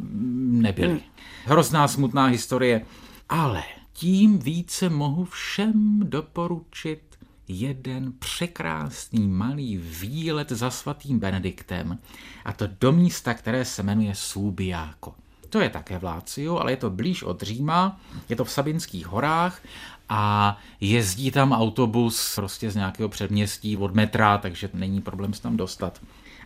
nebyli. 0.63 0.93
Mm. 0.93 1.01
Hrozná, 1.45 1.89
smutná 1.89 2.27
historie. 2.27 2.85
Ale 3.29 3.63
tím 3.93 4.39
více 4.39 4.89
mohu 4.89 5.25
všem 5.25 6.01
doporučit 6.05 7.01
jeden 7.49 8.13
překrásný 8.19 9.29
malý 9.29 9.77
výlet 9.77 10.49
za 10.51 10.71
svatým 10.71 11.19
Benediktem 11.19 11.99
a 12.45 12.53
to 12.53 12.69
do 12.81 12.93
místa, 12.93 13.35
které 13.35 13.65
se 13.65 13.83
jmenuje 13.83 14.15
Subiaco. 14.15 15.15
To 15.51 15.61
je 15.61 15.71
také 15.71 15.99
v 15.99 16.05
Láciu, 16.05 16.59
ale 16.59 16.73
je 16.73 16.77
to 16.77 16.91
blíž 16.91 17.23
od 17.23 17.43
Říma, 17.43 18.01
je 18.29 18.37
to 18.37 18.45
v 18.45 18.51
Sabinských 18.51 19.07
horách 19.07 19.63
a 20.09 20.57
jezdí 20.81 21.31
tam 21.31 21.53
autobus 21.53 22.35
prostě 22.35 22.71
z 22.71 22.77
nějakého 22.77 23.09
předměstí 23.09 23.77
od 23.77 23.95
metra, 23.95 24.39
takže 24.39 24.69
není 24.75 25.01
problém 25.01 25.35
se 25.35 25.43
tam 25.43 25.57
dostat. 25.57 26.01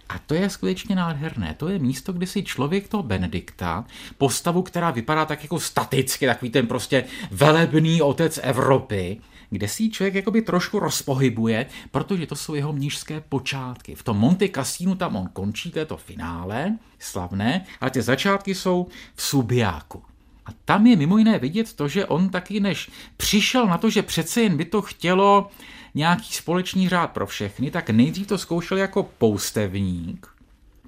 A 0.08 0.18
to 0.18 0.34
je 0.34 0.50
skutečně 0.50 0.96
nádherné. 0.96 1.54
To 1.54 1.68
je 1.68 1.78
místo, 1.78 2.12
kde 2.12 2.26
si 2.26 2.42
člověk 2.42 2.88
toho 2.88 3.02
Benedikta, 3.02 3.84
postavu, 4.18 4.62
která 4.62 4.90
vypadá 4.90 5.24
tak 5.24 5.42
jako 5.42 5.60
staticky, 5.60 6.26
takový 6.26 6.50
ten 6.50 6.66
prostě 6.66 7.04
velebný 7.30 8.02
otec 8.02 8.40
Evropy, 8.42 9.20
kde 9.50 9.68
si 9.68 9.90
člověk 9.90 10.14
jakoby 10.14 10.42
trošku 10.42 10.78
rozpohybuje, 10.78 11.66
protože 11.90 12.26
to 12.26 12.36
jsou 12.36 12.54
jeho 12.54 12.72
mnižské 12.72 13.20
počátky. 13.20 13.94
V 13.94 14.02
tom 14.02 14.16
Monte 14.16 14.48
Cassino 14.48 14.94
tam 14.94 15.16
on 15.16 15.28
končí, 15.32 15.70
to 15.70 15.78
je 15.78 15.86
to 15.86 15.96
finále, 15.96 16.78
slavné, 16.98 17.66
ale 17.80 17.90
ty 17.90 18.02
začátky 18.02 18.54
jsou 18.54 18.86
v 19.14 19.22
Subiáku. 19.22 20.02
A 20.46 20.50
tam 20.64 20.86
je 20.86 20.96
mimo 20.96 21.18
jiné 21.18 21.38
vidět 21.38 21.72
to, 21.72 21.88
že 21.88 22.06
on 22.06 22.28
taky 22.28 22.60
než 22.60 22.90
přišel 23.16 23.66
na 23.66 23.78
to, 23.78 23.90
že 23.90 24.02
přece 24.02 24.42
jen 24.42 24.56
by 24.56 24.64
to 24.64 24.82
chtělo 24.82 25.50
nějaký 25.94 26.32
společný 26.32 26.88
řád 26.88 27.10
pro 27.10 27.26
všechny, 27.26 27.70
tak 27.70 27.90
nejdřív 27.90 28.26
to 28.26 28.38
zkoušel 28.38 28.78
jako 28.78 29.02
poustevník, 29.18 30.26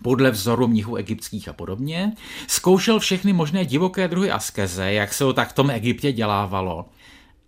podle 0.02 0.30
vzoru 0.30 0.68
mnichů 0.68 0.96
egyptských 0.96 1.48
a 1.48 1.52
podobně. 1.52 2.12
Zkoušel 2.46 2.98
všechny 2.98 3.32
možné 3.32 3.64
divoké 3.64 4.08
druhy 4.08 4.30
askeze, 4.30 4.92
jak 4.92 5.14
se 5.14 5.24
to 5.24 5.32
tak 5.32 5.50
v 5.50 5.52
tom 5.52 5.70
Egyptě 5.70 6.12
dělávalo. 6.12 6.88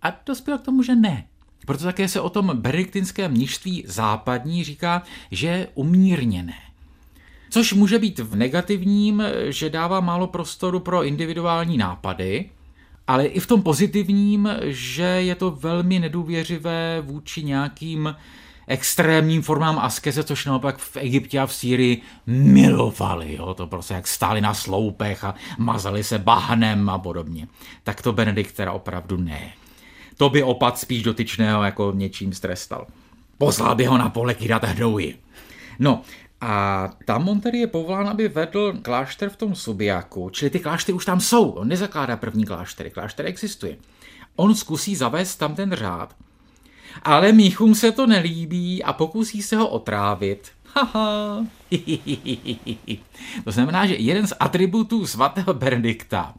A 0.03 0.13
dospěl 0.25 0.57
k 0.57 0.61
tomu, 0.61 0.83
že 0.83 0.95
ne. 0.95 1.25
Proto 1.65 1.83
také 1.83 2.07
se 2.07 2.21
o 2.21 2.29
tom 2.29 2.51
benediktinském 2.53 3.31
mnižství 3.31 3.83
západní 3.87 4.63
říká, 4.63 5.03
že 5.31 5.47
je 5.47 5.67
umírněné. 5.73 6.57
Což 7.49 7.73
může 7.73 7.99
být 7.99 8.19
v 8.19 8.35
negativním, 8.35 9.23
že 9.49 9.69
dává 9.69 9.99
málo 9.99 10.27
prostoru 10.27 10.79
pro 10.79 11.03
individuální 11.03 11.77
nápady, 11.77 12.49
ale 13.07 13.25
i 13.25 13.39
v 13.39 13.47
tom 13.47 13.61
pozitivním, 13.61 14.49
že 14.63 15.03
je 15.03 15.35
to 15.35 15.51
velmi 15.51 15.99
nedůvěřivé 15.99 17.01
vůči 17.01 17.43
nějakým 17.43 18.15
extrémním 18.67 19.41
formám 19.41 19.79
askeze, 19.79 20.23
což 20.23 20.45
naopak 20.45 20.77
v 20.77 20.97
Egyptě 20.97 21.39
a 21.39 21.45
v 21.45 21.53
Sýrii 21.53 22.01
milovali. 22.27 23.35
Jo? 23.35 23.53
To 23.53 23.67
prostě 23.67 23.93
jak 23.93 24.07
stáli 24.07 24.41
na 24.41 24.53
sloupech 24.53 25.23
a 25.23 25.35
mazali 25.57 26.03
se 26.03 26.19
bahnem 26.19 26.89
a 26.89 26.97
podobně. 26.97 27.47
Tak 27.83 28.01
to 28.01 28.13
Benedikt 28.13 28.55
teda 28.55 28.71
opravdu 28.71 29.17
ne. 29.17 29.53
To 30.17 30.29
by 30.29 30.43
opat 30.43 30.79
spíš 30.79 31.03
dotyčného 31.03 31.63
jako 31.63 31.91
něčím 31.95 32.33
strestal. 32.33 32.87
Poslal 33.37 33.75
by 33.75 33.85
ho 33.85 33.97
na 33.97 34.09
pole 34.09 34.33
kýdat 34.33 34.63
hnouji. 34.63 35.19
No, 35.79 36.01
a 36.41 36.89
tam 37.05 37.29
on 37.29 37.41
tedy 37.41 37.57
je 37.57 37.67
povolán, 37.67 38.07
aby 38.07 38.27
vedl 38.27 38.73
klášter 38.81 39.29
v 39.29 39.35
tom 39.35 39.55
Subiaku, 39.55 40.29
čili 40.29 40.49
ty 40.49 40.59
kláštery 40.59 40.95
už 40.95 41.05
tam 41.05 41.19
jsou. 41.19 41.49
On 41.49 41.67
nezakládá 41.67 42.17
první 42.17 42.45
kláštery, 42.45 42.89
klášter 42.89 43.25
existuje. 43.25 43.77
On 44.35 44.55
zkusí 44.55 44.95
zavést 44.95 45.35
tam 45.35 45.55
ten 45.55 45.73
řád, 45.73 46.15
ale 47.03 47.31
míchům 47.31 47.75
se 47.75 47.91
to 47.91 48.07
nelíbí 48.07 48.83
a 48.83 48.93
pokusí 48.93 49.41
se 49.41 49.55
ho 49.55 49.67
otrávit. 49.67 50.51
Haha. 50.73 51.45
to 53.43 53.51
znamená, 53.51 53.85
že 53.85 53.95
jeden 53.95 54.27
z 54.27 54.33
atributů 54.39 55.07
svatého 55.07 55.53
Benedikta 55.53 56.33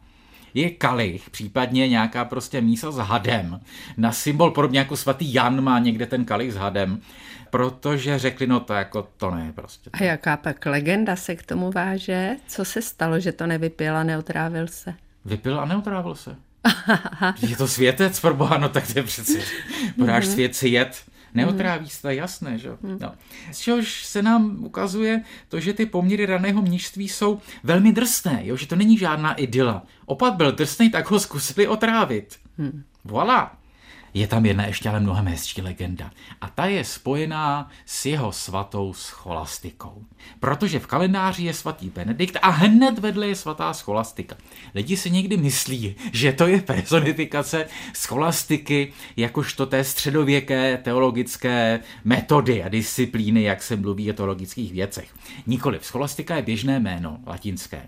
je 0.55 0.69
kalich, 0.69 1.29
případně 1.29 1.87
nějaká 1.87 2.25
prostě 2.25 2.61
mísa 2.61 2.91
s 2.91 2.97
hadem. 2.97 3.59
Na 3.97 4.11
symbol, 4.11 4.51
podobně 4.51 4.79
jako 4.79 4.97
svatý 4.97 5.33
Jan 5.33 5.61
má 5.61 5.79
někde 5.79 6.05
ten 6.05 6.25
kalich 6.25 6.53
s 6.53 6.55
hadem, 6.55 7.01
protože 7.49 8.19
řekli, 8.19 8.47
no 8.47 8.59
to 8.59 8.73
jako 8.73 9.07
to 9.17 9.31
ne 9.31 9.51
prostě. 9.55 9.89
A 9.93 10.03
jaká 10.03 10.37
pak 10.37 10.65
legenda 10.65 11.15
se 11.15 11.35
k 11.35 11.43
tomu 11.43 11.71
váže? 11.71 12.35
Co 12.47 12.65
se 12.65 12.81
stalo, 12.81 13.19
že 13.19 13.31
to 13.31 13.47
nevypil 13.47 13.97
a 13.97 14.03
neotrávil 14.03 14.67
se? 14.67 14.93
Vypil 15.25 15.59
a 15.59 15.65
neotrávil 15.65 16.15
se. 16.15 16.35
je 17.47 17.55
to 17.55 17.67
světec, 17.67 18.19
pro 18.19 18.33
boha, 18.33 18.57
no 18.57 18.69
tak 18.69 18.93
to 18.93 18.99
je 18.99 19.03
přece, 19.03 19.39
podáš 19.97 20.25
mm-hmm. 20.25 20.31
svět 20.31 20.55
si 20.55 20.69
jet, 20.69 21.03
neotráví 21.35 21.89
se, 21.89 22.01
to 22.01 22.07
je 22.07 22.15
jasné, 22.15 22.57
že? 22.57 22.69
Mm. 22.81 22.97
No. 23.01 23.13
Z 23.51 23.59
čehož 23.59 24.05
se 24.05 24.21
nám 24.21 24.63
ukazuje 24.63 25.23
to, 25.49 25.59
že 25.59 25.73
ty 25.73 25.85
poměry 25.85 26.25
raného 26.25 26.61
mnižství 26.61 27.09
jsou 27.09 27.39
velmi 27.63 27.93
drsné, 27.93 28.41
jo? 28.43 28.57
že 28.57 28.67
to 28.67 28.75
není 28.75 28.97
žádná 28.97 29.33
idyla. 29.33 29.83
Opat 30.05 30.35
byl 30.35 30.51
drsný, 30.51 30.89
tak 30.89 31.11
ho 31.11 31.19
zkusili 31.19 31.67
otrávit. 31.67 32.35
Mm. 32.57 32.83
Voilà 33.05 33.51
je 34.15 34.27
tam 34.27 34.45
jedna 34.45 34.65
ještě 34.65 34.89
ale 34.89 34.99
mnohem 34.99 35.27
hezčí 35.27 35.61
legenda. 35.61 36.11
A 36.41 36.49
ta 36.49 36.65
je 36.65 36.83
spojená 36.83 37.69
s 37.85 38.05
jeho 38.05 38.31
svatou 38.31 38.93
scholastikou. 38.93 40.03
Protože 40.39 40.79
v 40.79 40.87
kalendáři 40.87 41.43
je 41.43 41.53
svatý 41.53 41.89
Benedikt 41.89 42.37
a 42.41 42.49
hned 42.49 42.99
vedle 42.99 43.27
je 43.27 43.35
svatá 43.35 43.73
scholastika. 43.73 44.35
Lidi 44.75 44.97
si 44.97 45.11
někdy 45.11 45.37
myslí, 45.37 45.95
že 46.13 46.33
to 46.33 46.47
je 46.47 46.61
personifikace 46.61 47.65
scholastiky 47.93 48.93
jakožto 49.17 49.65
té 49.65 49.83
středověké 49.83 50.77
teologické 50.77 51.79
metody 52.03 52.63
a 52.63 52.69
disciplíny, 52.69 53.43
jak 53.43 53.63
se 53.63 53.75
mluví 53.75 54.11
o 54.11 54.13
teologických 54.13 54.73
věcech. 54.73 55.15
Nikoliv, 55.47 55.85
scholastika 55.85 56.35
je 56.35 56.41
běžné 56.41 56.79
jméno 56.79 57.19
latinské. 57.27 57.87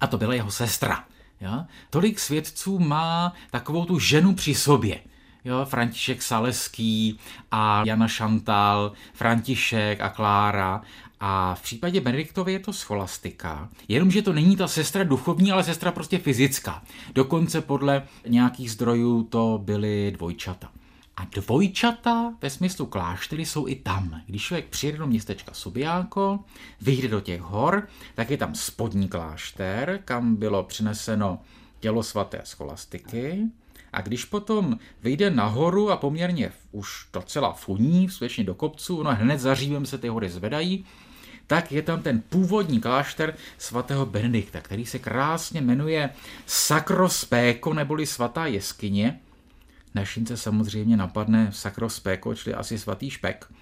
A 0.00 0.06
to 0.06 0.18
byla 0.18 0.34
jeho 0.34 0.50
sestra. 0.50 1.04
Ja? 1.40 1.66
Tolik 1.90 2.18
svědců 2.18 2.78
má 2.78 3.32
takovou 3.50 3.84
tu 3.84 3.98
ženu 3.98 4.34
při 4.34 4.54
sobě 4.54 5.00
jo, 5.48 5.64
František 5.64 6.22
Saleský 6.22 7.18
a 7.50 7.82
Jana 7.86 8.08
Šantal, 8.08 8.92
František 9.14 10.00
a 10.00 10.08
Klára 10.08 10.82
a 11.20 11.54
v 11.54 11.62
případě 11.62 12.00
Benediktovy 12.00 12.52
je 12.52 12.58
to 12.58 12.72
scholastika, 12.72 13.68
jenomže 13.88 14.22
to 14.22 14.32
není 14.32 14.56
ta 14.56 14.68
sestra 14.68 15.04
duchovní, 15.04 15.52
ale 15.52 15.64
sestra 15.64 15.92
prostě 15.92 16.18
fyzická. 16.18 16.82
Dokonce 17.14 17.60
podle 17.60 18.02
nějakých 18.26 18.70
zdrojů 18.70 19.22
to 19.22 19.60
byly 19.62 20.12
dvojčata. 20.16 20.70
A 21.16 21.24
dvojčata 21.24 22.34
ve 22.42 22.50
smyslu 22.50 22.86
kláštery 22.86 23.46
jsou 23.46 23.68
i 23.68 23.74
tam. 23.74 24.20
Když 24.26 24.42
člověk 24.42 24.66
přijede 24.66 24.98
do 24.98 25.06
městečka 25.06 25.54
Subiáko, 25.54 26.38
vyjde 26.80 27.08
do 27.08 27.20
těch 27.20 27.40
hor, 27.40 27.88
tak 28.14 28.30
je 28.30 28.36
tam 28.36 28.54
spodní 28.54 29.08
klášter, 29.08 30.00
kam 30.04 30.36
bylo 30.36 30.62
přineseno 30.62 31.38
tělo 31.80 32.02
svaté 32.02 32.40
scholastiky. 32.44 33.44
A 33.92 34.00
když 34.00 34.24
potom 34.24 34.78
vyjde 35.02 35.30
nahoru 35.30 35.90
a 35.90 35.96
poměrně 35.96 36.52
už 36.72 37.06
docela 37.12 37.52
funí, 37.52 38.08
skutečně 38.08 38.44
do 38.44 38.54
kopců, 38.54 39.02
no 39.02 39.14
hned 39.14 39.40
za 39.40 39.54
řívem 39.54 39.86
se 39.86 39.98
ty 39.98 40.08
hory 40.08 40.28
zvedají, 40.28 40.84
tak 41.46 41.72
je 41.72 41.82
tam 41.82 42.02
ten 42.02 42.22
původní 42.28 42.80
klášter 42.80 43.34
svatého 43.58 44.06
Benedikta, 44.06 44.60
který 44.60 44.86
se 44.86 44.98
krásně 44.98 45.60
jmenuje 45.60 46.10
Sakrospéko 46.46 47.74
neboli 47.74 48.06
svatá 48.06 48.46
jeskyně. 48.46 49.20
Našince 49.94 50.36
samozřejmě 50.36 50.96
napadne 50.96 51.52
Sakrospéko, 51.52 52.34
čili 52.34 52.54
asi 52.54 52.78
svatý 52.78 53.10
špek. 53.10 53.52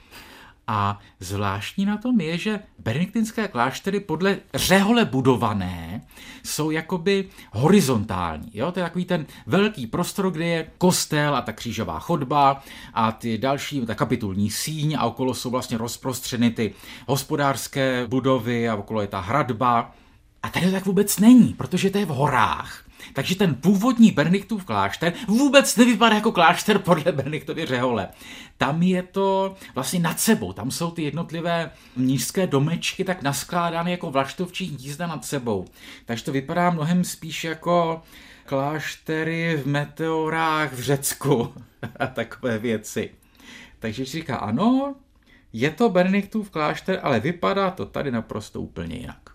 A 0.68 0.98
zvláštní 1.20 1.84
na 1.84 1.96
tom 1.96 2.20
je, 2.20 2.38
že 2.38 2.60
benediktinské 2.78 3.48
kláštery 3.48 4.00
podle 4.00 4.38
řehole 4.54 5.04
budované 5.04 6.02
jsou 6.44 6.70
jakoby 6.70 7.28
horizontální. 7.52 8.50
Jo? 8.54 8.72
To 8.72 8.78
je 8.78 8.84
takový 8.84 9.04
ten 9.04 9.26
velký 9.46 9.86
prostor, 9.86 10.30
kde 10.30 10.46
je 10.46 10.70
kostel 10.78 11.36
a 11.36 11.42
ta 11.42 11.52
křížová 11.52 11.98
chodba 11.98 12.62
a 12.94 13.12
ty 13.12 13.38
další, 13.38 13.86
ta 13.86 13.94
kapitulní 13.94 14.50
síň 14.50 14.96
a 14.98 15.04
okolo 15.04 15.34
jsou 15.34 15.50
vlastně 15.50 15.78
rozprostřeny 15.78 16.50
ty 16.50 16.74
hospodářské 17.06 18.06
budovy 18.06 18.68
a 18.68 18.74
okolo 18.74 19.00
je 19.00 19.06
ta 19.06 19.20
hradba. 19.20 19.94
A 20.42 20.48
tady 20.48 20.66
to 20.66 20.72
tak 20.72 20.86
vůbec 20.86 21.18
není, 21.18 21.54
protože 21.54 21.90
to 21.90 21.98
je 21.98 22.06
v 22.06 22.08
horách. 22.08 22.85
Takže 23.12 23.36
ten 23.36 23.54
původní 23.54 24.10
Benediktův 24.10 24.64
klášter 24.64 25.12
vůbec 25.28 25.76
nevypadá 25.76 26.14
jako 26.14 26.32
klášter 26.32 26.78
podle 26.78 27.12
Benediktovy 27.12 27.66
řehole. 27.66 28.08
Tam 28.58 28.82
je 28.82 29.02
to 29.02 29.56
vlastně 29.74 30.00
nad 30.00 30.20
sebou, 30.20 30.52
tam 30.52 30.70
jsou 30.70 30.90
ty 30.90 31.02
jednotlivé 31.02 31.70
nízké 31.96 32.46
domečky 32.46 33.04
tak 33.04 33.22
naskládány 33.22 33.90
jako 33.90 34.10
vlaštovčí 34.10 34.76
jízda 34.78 35.06
nad 35.06 35.24
sebou. 35.24 35.64
Takže 36.04 36.24
to 36.24 36.32
vypadá 36.32 36.70
mnohem 36.70 37.04
spíš 37.04 37.44
jako 37.44 38.02
kláštery 38.44 39.56
v 39.56 39.66
meteorách 39.66 40.72
v 40.72 40.80
Řecku 40.80 41.54
a 41.96 42.06
takové 42.06 42.58
věci. 42.58 43.10
Takže 43.78 44.04
říká, 44.04 44.36
ano, 44.36 44.94
je 45.52 45.70
to 45.70 45.88
Benediktův 45.88 46.50
klášter, 46.50 47.00
ale 47.02 47.20
vypadá 47.20 47.70
to 47.70 47.86
tady 47.86 48.10
naprosto 48.10 48.60
úplně 48.60 48.96
jinak. 48.96 49.25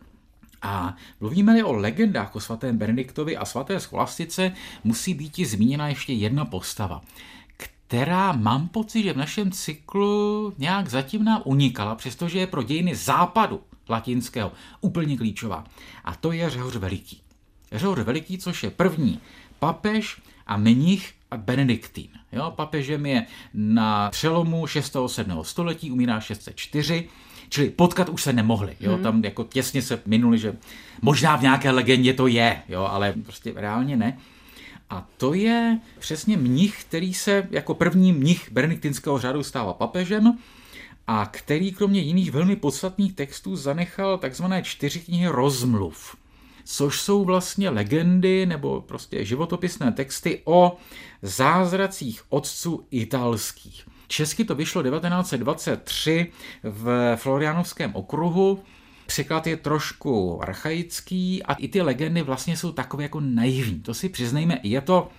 A 0.61 0.95
mluvíme-li 1.19 1.63
o 1.63 1.73
legendách 1.73 2.35
o 2.35 2.39
svatém 2.39 2.77
Benediktovi 2.77 3.37
a 3.37 3.45
svaté 3.45 3.79
scholastice, 3.79 4.51
musí 4.83 5.13
být 5.13 5.39
i 5.39 5.45
zmíněna 5.45 5.87
ještě 5.87 6.13
jedna 6.13 6.45
postava, 6.45 7.01
která 7.57 8.31
mám 8.31 8.67
pocit, 8.67 9.03
že 9.03 9.13
v 9.13 9.17
našem 9.17 9.51
cyklu 9.51 10.53
nějak 10.57 10.87
zatím 10.87 11.23
nám 11.23 11.41
unikala, 11.45 11.95
přestože 11.95 12.39
je 12.39 12.47
pro 12.47 12.63
dějiny 12.63 12.95
západu 12.95 13.61
latinského 13.89 14.51
úplně 14.81 15.17
klíčová. 15.17 15.63
A 16.03 16.15
to 16.15 16.31
je 16.31 16.49
Řehoř 16.49 16.75
Veliký. 16.75 17.21
Řehoř 17.71 17.99
Veliký, 17.99 18.37
což 18.37 18.63
je 18.63 18.69
první 18.69 19.19
papež 19.59 20.21
a 20.47 20.57
mnich 20.57 21.13
benediktín. 21.37 22.09
Jo, 22.31 22.53
papežem 22.55 23.05
je 23.05 23.25
na 23.53 24.09
přelomu 24.09 24.67
6. 24.67 24.95
a 24.95 25.07
7. 25.07 25.43
století, 25.43 25.91
umírá 25.91 26.19
604 26.19 27.09
Čili 27.53 27.69
potkat 27.69 28.09
už 28.09 28.23
se 28.23 28.33
nemohli, 28.33 28.75
jo, 28.79 28.93
hmm. 28.93 29.03
tam 29.03 29.23
jako 29.23 29.43
těsně 29.43 29.81
se 29.81 30.01
minuli, 30.05 30.37
že 30.37 30.55
možná 31.01 31.35
v 31.35 31.41
nějaké 31.41 31.71
legendě 31.71 32.13
to 32.13 32.27
je, 32.27 32.61
jo, 32.69 32.83
ale 32.83 33.13
prostě 33.23 33.53
reálně 33.55 33.97
ne. 33.97 34.17
A 34.89 35.07
to 35.17 35.33
je 35.33 35.79
přesně 35.99 36.37
mnich, 36.37 36.83
který 36.83 37.13
se 37.13 37.47
jako 37.51 37.73
první 37.73 38.13
mnich 38.13 38.51
benediktinského 38.51 39.19
řádu 39.19 39.43
stává 39.43 39.73
papežem 39.73 40.37
a 41.07 41.25
který 41.31 41.71
kromě 41.71 41.99
jiných 41.99 42.31
velmi 42.31 42.55
podstatných 42.55 43.13
textů 43.13 43.55
zanechal 43.55 44.17
takzvané 44.17 44.63
čtyři 44.63 44.99
knihy 44.99 45.27
rozmluv 45.27 46.15
což 46.63 47.01
jsou 47.01 47.25
vlastně 47.25 47.69
legendy 47.69 48.45
nebo 48.45 48.81
prostě 48.81 49.25
životopisné 49.25 49.91
texty 49.91 50.41
o 50.45 50.77
zázracích 51.21 52.21
otců 52.29 52.85
italských. 52.91 53.85
Česky 54.11 54.45
to 54.45 54.55
vyšlo 54.55 54.83
1923 54.83 56.31
v 56.63 57.15
Florianovském 57.15 57.95
okruhu. 57.95 58.63
Překlad 59.05 59.47
je 59.47 59.57
trošku 59.57 60.43
archaický 60.43 61.43
a 61.43 61.53
i 61.53 61.67
ty 61.67 61.81
legendy 61.81 62.21
vlastně 62.21 62.57
jsou 62.57 62.71
takové 62.71 63.03
jako 63.03 63.19
naivní. 63.19 63.79
To 63.79 63.93
si 63.93 64.09
přiznejme, 64.09 64.57
je 64.63 64.81
to 64.81 65.09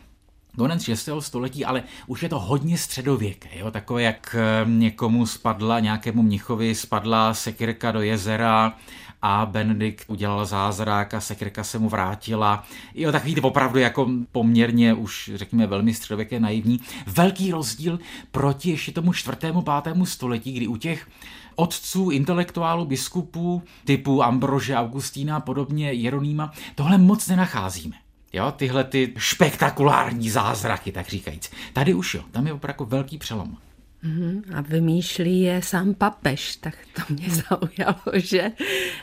konec 0.57 0.83
6. 0.83 1.09
století, 1.19 1.65
ale 1.65 1.83
už 2.07 2.23
je 2.23 2.29
to 2.29 2.39
hodně 2.39 2.79
středověké, 2.79 3.59
jo? 3.59 3.71
takové 3.71 4.03
jak 4.03 4.37
eh, 4.39 4.71
někomu 4.71 5.27
spadla, 5.27 5.81
nějakému 5.81 6.23
mnichovi 6.23 6.75
spadla 6.75 7.35
sekirka 7.35 7.93
do 7.93 8.01
jezera 8.01 8.75
a 9.23 9.47
Benedikt 9.47 10.05
udělal 10.11 10.47
zázrak 10.47 11.15
a 11.15 11.21
sekirka 11.21 11.65
se 11.65 11.79
mu 11.79 11.89
vrátila. 11.89 12.65
Jo, 12.95 13.13
to 13.13 13.43
opravdu 13.43 13.79
jako 13.79 14.11
poměrně 14.33 14.95
už, 14.95 15.31
řekněme, 15.35 15.67
velmi 15.67 15.95
středověké 15.95 16.41
naivní. 16.41 16.81
Velký 17.07 17.53
rozdíl 17.53 17.99
proti 18.31 18.71
ještě 18.71 18.93
tomu 18.93 19.13
čtvrtému, 19.13 19.63
pátému 19.63 20.07
století, 20.07 20.53
kdy 20.53 20.67
u 20.67 20.77
těch 20.77 21.09
otců, 21.57 22.11
intelektuálů, 22.11 22.85
biskupů 22.85 23.63
typu 23.85 24.23
Ambrože, 24.23 24.77
Augustína 24.77 25.37
a 25.37 25.41
podobně, 25.41 25.93
Jeronýma, 25.93 26.53
tohle 26.75 26.99
moc 26.99 27.29
nenacházíme. 27.29 28.02
Jo, 28.33 28.53
tyhle 28.57 28.85
ty 28.85 29.15
spektakulární 29.19 30.31
zázraky, 30.31 30.93
tak 30.93 31.09
říkajíc. 31.09 31.51
Tady 31.73 31.95
už 31.95 32.15
jo, 32.15 32.23
tam 32.31 32.47
je 32.47 32.53
opravdu 32.53 32.85
velký 32.85 33.19
přelom. 33.19 33.57
Mm, 34.05 34.43
a 34.55 34.61
vymýšlí 34.61 35.41
je 35.41 35.63
sám 35.63 35.95
papež, 35.95 36.57
tak 36.57 36.75
to 36.93 37.15
mě 37.15 37.29
zaujalo, 37.51 38.03
že 38.15 38.53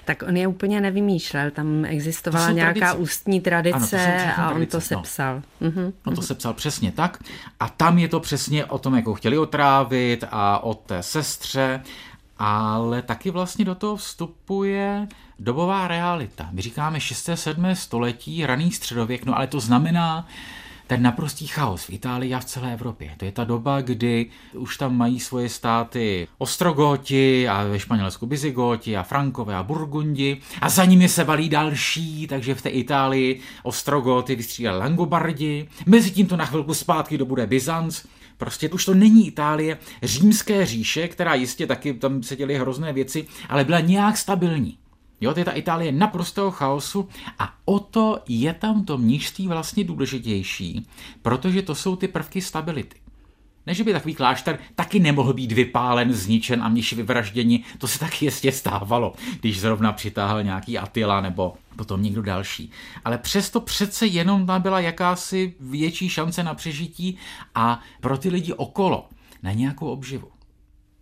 tak 0.06 0.24
on 0.28 0.38
je 0.38 0.48
úplně 0.48 0.82
nevymýšlel, 0.82 1.52
tam 1.52 1.86
existovala 1.86 2.52
nějaká 2.52 2.80
tradice. 2.80 2.98
ústní 2.98 3.42
tradice 3.42 3.98
ano, 3.98 4.34
to 4.36 4.42
a 4.42 4.48
on 4.48 4.54
tradice, 4.54 4.72
to 4.72 4.78
no. 4.78 5.04
sepsal. 5.04 5.42
No. 5.62 5.94
On 6.06 6.16
to 6.16 6.22
sepsal 6.22 6.54
přesně 6.54 6.92
tak 6.92 7.24
a 7.60 7.70
tam 7.70 7.98
je 7.98 8.08
to 8.08 8.20
přesně 8.20 8.66
o 8.66 8.78
tom, 8.78 8.96
jak 8.96 9.06
ho 9.06 9.14
chtěli 9.14 9.38
otrávit 9.38 10.24
a 10.32 10.64
o 10.64 10.74
té 10.74 11.04
sestře, 11.04 11.82
ale 12.40 13.02
taky 13.02 13.32
vlastně 13.32 13.66
do 13.66 13.76
toho 13.76 13.96
vstupuje 13.96 15.08
dobová 15.40 15.88
realita. 15.88 16.50
My 16.52 16.62
říkáme 16.62 17.00
6. 17.00 17.30
7. 17.36 17.76
století, 17.76 18.46
raný 18.46 18.72
středověk, 18.72 19.26
no 19.26 19.38
ale 19.38 19.48
to 19.48 19.60
znamená, 19.60 20.28
ten 20.90 21.02
naprostý 21.02 21.48
chaos 21.48 21.86
v 21.86 21.90
Itálii 21.90 22.34
a 22.34 22.40
v 22.40 22.46
celé 22.46 22.74
Evropě. 22.74 23.14
To 23.18 23.26
je 23.26 23.32
ta 23.32 23.44
doba, 23.44 23.82
kdy 23.82 24.30
už 24.54 24.78
tam 24.78 24.98
mají 24.98 25.20
svoje 25.20 25.50
státy 25.50 26.28
Ostrogoti 26.38 27.48
a 27.48 27.64
ve 27.64 27.80
Španělsku 27.80 28.26
Bizigoti 28.26 28.98
a 28.98 29.04
Frankové 29.04 29.56
a 29.56 29.64
Burgundi 29.64 30.38
a 30.62 30.70
za 30.70 30.86
nimi 30.86 31.10
se 31.10 31.24
valí 31.24 31.50
další, 31.50 32.28
takže 32.28 32.56
v 32.56 32.62
té 32.62 32.70
Itálii 32.70 33.42
Ostrogoty 33.64 34.36
vystřídali 34.36 34.80
Langobardi. 34.80 35.68
Mezi 35.86 36.12
tím 36.12 36.28
to 36.28 36.38
na 36.38 36.46
chvilku 36.46 36.74
zpátky 36.74 37.18
do 37.18 37.26
bude 37.26 37.48
Byzanc, 37.48 38.06
Prostě 38.40 38.70
už 38.70 38.86
to 38.86 38.94
není 38.94 39.28
Itálie, 39.28 39.78
římské 40.04 40.66
říše, 40.66 41.08
která 41.08 41.34
jistě 41.34 41.68
taky 41.68 41.94
tam 41.94 42.24
se 42.24 42.36
děly 42.36 42.56
hrozné 42.56 42.94
věci, 42.94 43.28
ale 43.50 43.64
byla 43.64 43.80
nějak 43.80 44.18
stabilní. 44.18 44.78
Jo, 45.22 45.34
to 45.34 45.40
je 45.40 45.46
ta 45.46 45.52
Itálie 45.52 45.92
naprostého 45.92 46.52
chaosu 46.52 47.10
a 47.40 47.54
o 47.66 47.80
to 47.80 48.20
je 48.28 48.54
tam 48.54 48.86
to 48.86 48.98
mnižství 48.98 49.48
vlastně 49.48 49.84
důležitější, 49.84 50.88
protože 51.22 51.62
to 51.62 51.76
jsou 51.76 51.96
ty 51.96 52.08
prvky 52.08 52.42
stability. 52.42 52.98
Ne, 53.70 53.76
že 53.76 53.84
by 53.84 53.94
takový 53.94 54.16
klášter 54.16 54.60
taky 54.76 55.00
nemohl 55.00 55.34
být 55.34 55.52
vypálen, 55.52 56.14
zničen 56.14 56.64
a 56.64 56.70
mniši 56.70 56.96
vyvražděni, 56.96 57.64
to 57.78 57.88
se 57.88 58.00
taky 58.00 58.26
jistě 58.26 58.52
stávalo, 58.52 59.14
když 59.40 59.60
zrovna 59.60 59.92
přitáhl 59.92 60.44
nějaký 60.44 60.78
Atila 60.78 61.22
nebo 61.22 61.54
potom 61.76 62.04
někdo 62.04 62.22
další. 62.22 62.72
Ale 63.06 63.18
přesto 63.18 63.62
přece 63.62 64.06
jenom 64.06 64.46
tam 64.46 64.62
byla 64.62 64.80
jakási 64.80 65.54
větší 65.60 66.10
šance 66.10 66.44
na 66.44 66.54
přežití 66.54 67.18
a 67.56 67.80
pro 68.02 68.18
ty 68.18 68.30
lidi 68.30 68.54
okolo 68.54 69.10
na 69.44 69.52
nějakou 69.52 69.88
obživu. 69.88 70.32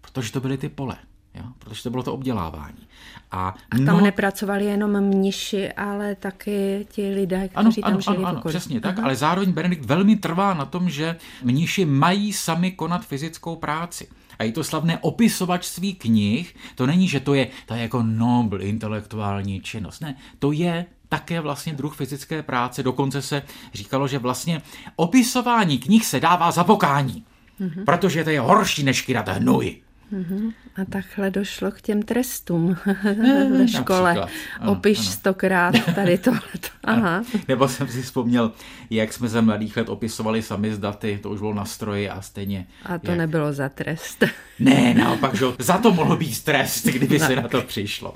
Protože 0.01 0.31
to 0.31 0.39
byly 0.39 0.57
ty 0.57 0.69
pole 0.69 0.97
jo? 1.37 1.45
protože 1.59 1.83
to 1.83 1.89
bylo 1.89 2.03
to 2.03 2.13
obdělávání. 2.13 2.87
A, 3.31 3.55
a 3.71 3.85
tam 3.85 4.03
nepracovali 4.03 4.65
jenom 4.65 5.01
mniši, 5.01 5.71
ale 5.73 6.15
taky 6.15 6.87
ti 6.89 7.09
lidé, 7.09 7.47
kteří 7.47 7.83
ano, 7.83 7.91
tam 7.91 8.01
žili 8.01 8.17
ano, 8.17 8.27
ano, 8.27 8.41
přesně 8.47 8.81
tak, 8.81 8.99
ale 8.99 9.15
zároveň 9.15 9.51
Benedikt 9.51 9.85
velmi 9.85 10.15
trvá 10.15 10.53
na 10.53 10.65
tom, 10.65 10.89
že 10.89 11.15
mniši 11.43 11.85
mají 11.85 12.33
sami 12.33 12.71
konat 12.71 13.05
fyzickou 13.05 13.55
práci. 13.55 14.07
A 14.39 14.43
i 14.43 14.51
to 14.51 14.63
slavné 14.63 14.97
opisovačství 14.97 15.93
knih, 15.93 16.55
to 16.75 16.85
není, 16.85 17.07
že 17.07 17.19
to 17.19 17.33
je, 17.33 17.47
je 17.73 17.81
jako 17.81 18.03
nobl 18.03 18.61
intelektuální 18.61 19.61
činnost. 19.61 19.99
Ne, 19.99 20.15
to 20.39 20.51
je 20.51 20.85
také 21.09 21.41
vlastně 21.41 21.73
druh 21.73 21.95
fyzické 21.95 22.43
práce. 22.43 22.83
Dokonce 22.83 23.21
se 23.21 23.43
říkalo, 23.73 24.07
že 24.07 24.19
vlastně 24.19 24.61
opisování 24.95 25.77
knih 25.77 26.05
se 26.05 26.19
dává 26.19 26.51
za 26.51 26.63
pokání. 26.63 27.25
Mm-hmm. 27.61 27.85
Protože 27.85 28.23
to 28.23 28.29
je 28.29 28.39
horší 28.39 28.83
než 28.83 29.01
kyrat 29.01 29.29
hnůj. 29.29 29.81
Mm-hmm. 30.13 30.53
A 30.75 30.85
takhle 30.85 31.31
došlo 31.31 31.71
k 31.71 31.81
těm 31.81 32.03
trestům 32.03 32.77
ve 33.57 33.67
škole. 33.67 34.11
Ano, 34.59 34.71
Opiš 34.71 34.99
ano. 34.99 35.07
stokrát 35.07 35.75
tady 35.95 36.17
tohle. 36.17 36.41
Aha. 36.83 37.23
Nebo 37.47 37.67
jsem 37.67 37.87
si 37.87 38.01
vzpomněl, 38.01 38.51
jak 38.89 39.13
jsme 39.13 39.27
za 39.27 39.41
mladých 39.41 39.77
let 39.77 39.89
opisovali 39.89 40.41
sami 40.41 40.75
z 40.75 40.79
daty, 40.79 41.19
to 41.23 41.29
už 41.29 41.39
bylo 41.39 41.53
na 41.53 41.65
stroji 41.65 42.09
a 42.09 42.21
stejně. 42.21 42.67
A 42.83 42.97
to 42.97 43.11
jak... 43.11 43.17
nebylo 43.17 43.53
za 43.53 43.69
trest. 43.69 44.23
Ne, 44.59 44.93
naopak, 44.93 45.35
že 45.35 45.45
za 45.59 45.77
to 45.77 45.93
mohlo 45.93 46.15
být 46.15 46.43
trest, 46.43 46.85
kdyby 46.85 47.19
se 47.19 47.35
na 47.35 47.47
to 47.47 47.61
přišlo. 47.61 48.13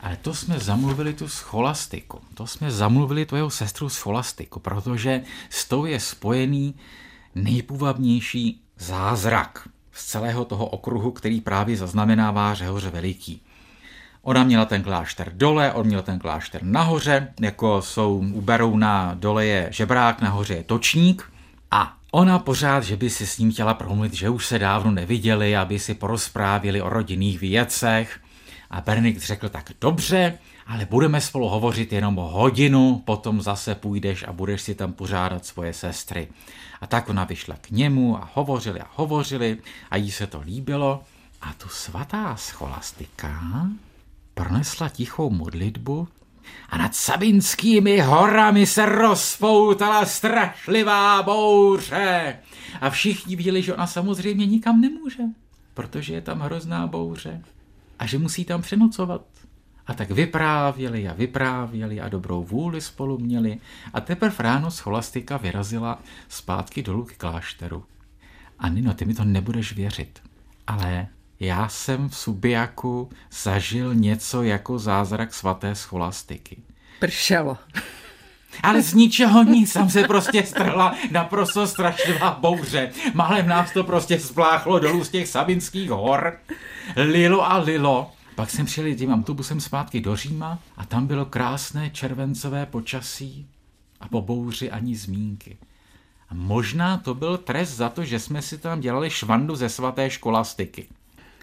Ale 0.00 0.16
to 0.22 0.34
jsme 0.34 0.58
zamluvili 0.58 1.14
tu 1.14 1.28
scholastiku. 1.28 2.20
To 2.34 2.46
jsme 2.46 2.70
zamluvili 2.70 3.26
tvojou 3.26 3.50
sestru 3.50 3.88
scholastiku, 3.88 4.60
protože 4.60 5.22
s 5.50 5.68
tou 5.68 5.84
je 5.84 6.00
spojený 6.00 6.74
nejpůvabnější 7.34 8.60
zázrak 8.78 9.68
z 9.92 10.06
celého 10.06 10.44
toho 10.44 10.66
okruhu, 10.66 11.10
který 11.10 11.40
právě 11.40 11.76
zaznamenává 11.76 12.54
Řehoř 12.54 12.84
Veliký. 12.84 13.42
Ona 14.22 14.44
měla 14.44 14.64
ten 14.64 14.82
klášter 14.82 15.32
dole, 15.34 15.72
on 15.72 15.86
měl 15.86 16.02
ten 16.02 16.18
klášter 16.18 16.62
nahoře, 16.62 17.28
jako 17.40 17.82
jsou 17.82 18.24
u 18.32 18.40
Berouna 18.40 19.14
dole 19.14 19.46
je 19.46 19.68
žebrák, 19.70 20.20
nahoře 20.20 20.54
je 20.54 20.62
točník 20.62 21.32
a 21.70 21.96
ona 22.10 22.38
pořád, 22.38 22.84
že 22.84 22.96
by 22.96 23.10
si 23.10 23.26
s 23.26 23.38
ním 23.38 23.52
chtěla 23.52 23.74
promluvit, 23.74 24.14
že 24.14 24.28
už 24.28 24.46
se 24.46 24.58
dávno 24.58 24.90
neviděli, 24.90 25.56
aby 25.56 25.78
si 25.78 25.94
porozprávili 25.94 26.82
o 26.82 26.88
rodinných 26.88 27.40
věcech. 27.40 28.20
A 28.70 28.80
Bernikt 28.80 29.22
řekl 29.22 29.48
tak 29.48 29.70
dobře, 29.80 30.38
ale 30.70 30.86
budeme 30.86 31.20
spolu 31.20 31.48
hovořit 31.48 31.92
jenom 31.92 32.16
hodinu, 32.16 33.02
potom 33.04 33.42
zase 33.42 33.74
půjdeš 33.74 34.24
a 34.28 34.32
budeš 34.32 34.62
si 34.62 34.74
tam 34.74 34.92
pořádat 34.92 35.46
svoje 35.46 35.72
sestry. 35.72 36.28
A 36.80 36.86
tak 36.86 37.08
ona 37.08 37.24
vyšla 37.24 37.56
k 37.60 37.70
němu 37.70 38.16
a 38.16 38.30
hovořili 38.34 38.80
a 38.80 38.86
hovořili 38.94 39.58
a 39.90 39.96
jí 39.96 40.10
se 40.10 40.26
to 40.26 40.40
líbilo. 40.40 41.02
A 41.42 41.52
tu 41.52 41.68
svatá 41.68 42.36
scholastika 42.36 43.66
pronesla 44.34 44.88
tichou 44.88 45.30
modlitbu 45.30 46.08
a 46.68 46.78
nad 46.78 46.94
Sabinskými 46.94 48.00
horami 48.00 48.66
se 48.66 48.86
rozpoutala 48.86 50.06
strašlivá 50.06 51.22
bouře. 51.22 52.38
A 52.80 52.90
všichni 52.90 53.36
viděli, 53.36 53.62
že 53.62 53.74
ona 53.74 53.86
samozřejmě 53.86 54.46
nikam 54.46 54.80
nemůže, 54.80 55.22
protože 55.74 56.14
je 56.14 56.20
tam 56.20 56.40
hrozná 56.40 56.86
bouře 56.86 57.42
a 57.98 58.06
že 58.06 58.18
musí 58.18 58.44
tam 58.44 58.62
přenocovat. 58.62 59.29
A 59.90 59.94
tak 59.94 60.10
vyprávěli 60.10 61.08
a 61.08 61.12
vyprávěli 61.12 62.00
a 62.00 62.08
dobrou 62.08 62.44
vůli 62.44 62.80
spolu 62.80 63.18
měli 63.18 63.58
a 63.94 64.00
teprve 64.00 64.34
ráno 64.38 64.70
scholastika 64.70 65.36
vyrazila 65.36 65.98
zpátky 66.28 66.82
dolů 66.82 67.04
k 67.04 67.16
klášteru. 67.16 67.84
A 68.58 68.68
Nino, 68.68 68.94
ty 68.94 69.04
mi 69.04 69.14
to 69.14 69.24
nebudeš 69.24 69.72
věřit, 69.72 70.22
ale 70.66 71.06
já 71.40 71.68
jsem 71.68 72.08
v 72.08 72.16
Subiaku 72.16 73.10
zažil 73.42 73.94
něco 73.94 74.42
jako 74.42 74.78
zázrak 74.78 75.34
svaté 75.34 75.74
scholastiky. 75.74 76.56
Pršelo. 77.00 77.58
Ale 78.62 78.82
z 78.82 78.94
ničeho 78.94 79.42
nic, 79.42 79.72
tam 79.72 79.90
se 79.90 80.04
prostě 80.04 80.42
strhla 80.42 80.94
naprosto 81.10 81.66
strašlivá 81.66 82.38
bouře. 82.40 82.92
Málem 83.14 83.48
nás 83.48 83.72
to 83.72 83.84
prostě 83.84 84.20
spláchlo 84.20 84.78
dolů 84.78 85.04
z 85.04 85.10
těch 85.10 85.28
sabinských 85.28 85.90
hor. 85.90 86.38
Lilo 86.96 87.50
a 87.50 87.56
lilo. 87.56 88.12
Pak 88.40 88.50
jsem 88.50 88.66
přijel 88.66 88.94
tím 88.94 89.12
autobusem 89.12 89.60
zpátky 89.60 90.00
do 90.00 90.16
Říma 90.16 90.58
a 90.76 90.86
tam 90.86 91.06
bylo 91.06 91.24
krásné 91.24 91.90
červencové 91.90 92.66
počasí 92.66 93.46
a 94.00 94.08
po 94.08 94.22
bouři 94.22 94.70
ani 94.70 94.96
zmínky. 94.96 95.58
A 96.28 96.34
možná 96.34 96.96
to 96.96 97.14
byl 97.14 97.38
trest 97.38 97.76
za 97.76 97.88
to, 97.88 98.04
že 98.04 98.18
jsme 98.18 98.42
si 98.42 98.58
tam 98.58 98.80
dělali 98.80 99.10
švandu 99.10 99.56
ze 99.56 99.68
svaté 99.68 100.10
školastiky. 100.10 100.86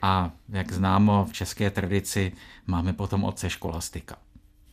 A 0.01 0.31
jak 0.49 0.71
známo 0.71 1.25
v 1.25 1.33
české 1.33 1.69
tradici 1.69 2.31
máme 2.67 2.93
potom 2.93 3.23
otce 3.23 3.49
školastika. 3.49 4.15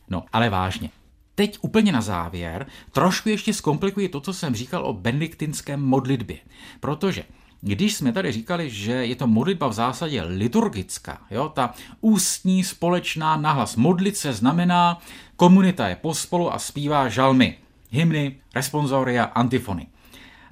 No, 0.09 0.25
ale 0.33 0.49
vážně. 0.49 0.89
Teď 1.35 1.57
úplně 1.61 1.91
na 1.91 2.01
závěr 2.01 2.67
trošku 2.91 3.29
ještě 3.29 3.53
zkomplikuji 3.53 4.09
to, 4.09 4.21
co 4.21 4.33
jsem 4.33 4.55
říkal 4.55 4.85
o 4.85 4.93
benediktinském 4.93 5.81
modlitbě. 5.81 6.37
Protože 6.79 7.23
když 7.67 7.95
jsme 7.95 8.11
tady 8.11 8.31
říkali, 8.31 8.69
že 8.69 8.91
je 8.91 9.15
to 9.15 9.27
modlitba 9.27 9.67
v 9.67 9.73
zásadě 9.73 10.21
liturgická, 10.21 11.21
jo, 11.31 11.49
ta 11.49 11.73
ústní 12.01 12.63
společná 12.63 13.37
nahlas. 13.37 13.75
Modlit 13.75 14.17
se 14.17 14.33
znamená, 14.33 15.01
komunita 15.35 15.87
je 15.87 15.95
pospolu 15.95 16.53
a 16.53 16.59
zpívá 16.59 17.09
žalmy, 17.09 17.57
hymny, 17.91 18.35
responsoria, 18.55 19.23
antifony. 19.23 19.87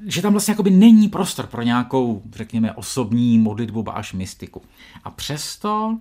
Že 0.06 0.22
tam 0.22 0.32
vlastně 0.32 0.52
jakoby 0.52 0.70
není 0.70 1.10
prostor 1.10 1.48
pro 1.48 1.62
nějakou, 1.62 2.22
řekněme, 2.32 2.74
osobní 2.74 3.40
modlitbu, 3.40 3.98
až 3.98 4.14
mystiku. 4.14 4.62
A 5.04 5.12
přesto 5.12 5.98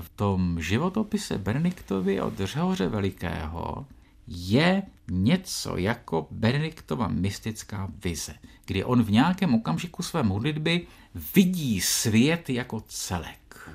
v 0.00 0.08
tom 0.08 0.60
životopise 0.60 1.38
Benediktovi 1.38 2.20
od 2.20 2.34
Řehoře 2.38 2.88
Velikého 2.88 3.86
je 4.26 4.82
něco 5.10 5.76
jako 5.76 6.26
Benediktova 6.30 7.08
mystická 7.08 7.88
vize, 8.04 8.34
kdy 8.66 8.84
on 8.84 9.02
v 9.02 9.10
nějakém 9.10 9.54
okamžiku 9.54 10.02
své 10.02 10.22
modlitby 10.22 10.86
vidí 11.34 11.80
svět 11.80 12.50
jako 12.50 12.80
celek. 12.88 13.70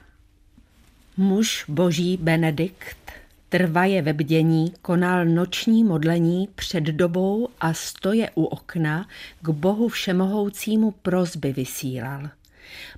Muž 1.17 1.65
boží 1.67 2.17
Benedikt 2.17 3.12
trvaje 3.50 4.02
ve 4.02 4.13
bdění 4.13 4.74
konal 4.82 5.26
noční 5.26 5.84
modlení 5.84 6.50
před 6.56 6.84
dobou 6.84 7.50
a 7.60 7.74
stoje 7.74 8.30
u 8.36 8.43
okna 8.43 9.08
k 9.41 9.50
bohu 9.50 9.88
všemohoucímu 9.88 10.91
prozby 10.91 11.54
vysílal. 11.54 12.30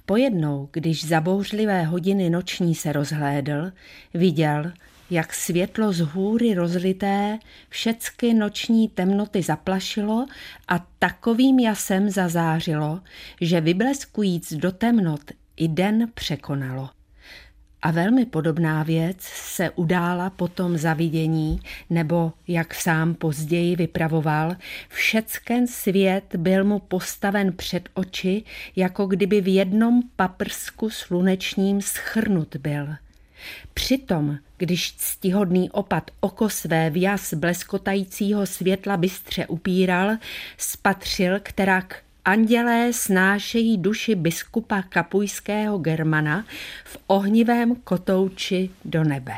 Pojednou, 0.06 0.70
když 0.72 1.08
za 1.08 1.22
bouřlivé 1.22 1.84
hodiny 1.84 2.30
noční 2.30 2.76
se 2.76 2.94
rozhlédl, 2.94 3.72
viděl, 4.14 4.72
jak 5.10 5.34
světlo 5.34 5.94
z 5.94 6.00
hůry 6.00 6.54
rozlité 6.54 7.40
všecky 7.70 8.34
noční 8.34 8.90
temnoty 8.90 9.42
zaplašilo 9.42 10.26
a 10.68 10.88
takovým 11.00 11.60
jasem 11.60 12.10
zazářilo, 12.10 13.02
že 13.42 13.62
vybleskujíc 13.62 14.54
do 14.54 14.72
temnot 14.72 15.32
i 15.58 15.68
den 15.68 16.12
překonalo. 16.14 16.90
A 17.82 17.92
velmi 17.92 18.26
podobná 18.26 18.84
věc 18.84 19.18
se 19.22 19.70
udála 19.70 20.30
po 20.30 20.48
tom 20.48 20.78
zavidění, 20.78 21.60
nebo, 21.90 22.34
jak 22.48 22.74
sám 22.74 23.14
později 23.14 23.76
vypravoval, 23.76 24.56
všecken 24.90 25.68
svět 25.68 26.36
byl 26.36 26.64
mu 26.64 26.80
postaven 26.80 27.54
před 27.54 27.90
oči, 27.94 28.44
jako 28.76 29.06
kdyby 29.06 29.42
v 29.42 29.54
jednom 29.54 30.02
paprsku 30.16 30.90
slunečním 30.90 31.82
schrnut 31.82 32.56
byl. 32.56 32.88
Přitom, 33.74 34.38
když 34.58 34.96
ctihodný 34.98 35.72
opat 35.72 36.12
oko 36.20 36.50
své 36.50 36.90
vjas 36.90 37.34
bleskotajícího 37.34 38.46
světla 38.46 38.98
bystře 38.98 39.48
upíral, 39.48 40.18
spatřil, 40.58 41.40
kterak 41.44 42.06
Andělé 42.26 42.94
snášejí 42.94 43.78
duši 43.78 44.16
biskupa 44.16 44.82
kapujského 44.82 45.78
Germana 45.78 46.46
v 46.86 46.98
ohnivém 47.08 47.76
kotouči 47.76 48.70
do 48.86 49.04
nebe. 49.04 49.34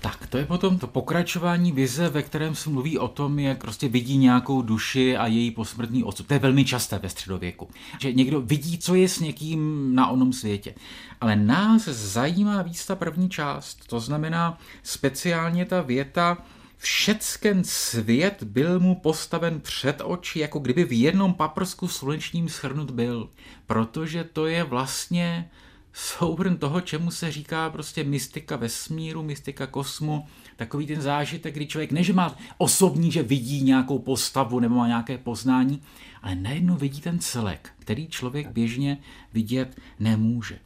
Tak, 0.00 0.26
to 0.26 0.38
je 0.38 0.46
potom 0.46 0.78
to 0.78 0.86
pokračování 0.86 1.72
vize, 1.72 2.08
ve 2.08 2.22
kterém 2.22 2.54
se 2.54 2.70
mluví 2.70 2.98
o 2.98 3.08
tom, 3.08 3.38
jak 3.38 3.60
prostě 3.60 3.88
vidí 3.88 4.16
nějakou 4.16 4.62
duši 4.62 5.16
a 5.16 5.26
její 5.26 5.50
posmrtný 5.50 6.04
osud. 6.04 6.26
To 6.26 6.34
je 6.34 6.40
velmi 6.40 6.64
časté 6.64 6.98
ve 6.98 7.08
středověku. 7.08 7.68
Že 8.00 8.12
někdo 8.12 8.40
vidí, 8.40 8.78
co 8.78 8.94
je 8.94 9.08
s 9.08 9.20
někým 9.20 9.94
na 9.94 10.08
onom 10.08 10.32
světě. 10.32 10.74
Ale 11.20 11.36
nás 11.36 11.84
zajímá 11.88 12.62
víc 12.62 12.86
ta 12.86 12.96
první 12.96 13.30
část. 13.30 13.86
To 13.86 14.00
znamená 14.00 14.58
speciálně 14.82 15.64
ta 15.64 15.82
věta, 15.82 16.38
Všecken 16.80 17.64
svět 17.64 18.42
byl 18.42 18.80
mu 18.80 18.94
postaven 18.94 19.60
před 19.60 20.00
oči, 20.04 20.38
jako 20.38 20.58
kdyby 20.58 20.84
v 20.84 21.00
jednom 21.00 21.34
paprsku 21.34 21.88
slunečním 21.88 22.48
schrnut 22.48 22.90
byl. 22.90 23.28
Protože 23.66 24.24
to 24.24 24.46
je 24.46 24.64
vlastně 24.64 25.50
souhrn 25.92 26.56
toho, 26.56 26.80
čemu 26.80 27.10
se 27.10 27.32
říká 27.32 27.70
prostě 27.70 28.04
mystika 28.04 28.56
vesmíru, 28.56 29.22
mystika 29.22 29.66
kosmu, 29.66 30.26
takový 30.56 30.86
ten 30.86 31.00
zážitek, 31.00 31.54
kdy 31.54 31.66
člověk 31.66 31.92
neže 31.92 32.12
má 32.12 32.36
osobní, 32.58 33.12
že 33.12 33.22
vidí 33.22 33.62
nějakou 33.62 33.98
postavu 33.98 34.60
nebo 34.60 34.74
má 34.74 34.86
nějaké 34.86 35.18
poznání, 35.18 35.82
ale 36.22 36.34
najednou 36.34 36.76
vidí 36.76 37.00
ten 37.00 37.18
celek, 37.18 37.70
který 37.78 38.08
člověk 38.08 38.48
běžně 38.48 38.98
vidět 39.32 39.76
nemůže. 40.00 40.58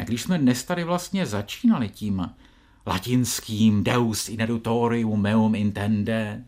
A 0.00 0.04
když 0.04 0.22
jsme 0.22 0.38
dnes 0.38 0.64
tady 0.64 0.84
vlastně 0.84 1.26
začínali 1.26 1.88
tím 1.88 2.30
latinským 2.86 3.84
deus 3.84 4.28
in 4.28 4.40
edutorium 4.40 5.20
meum 5.20 5.54
intende, 5.54 6.44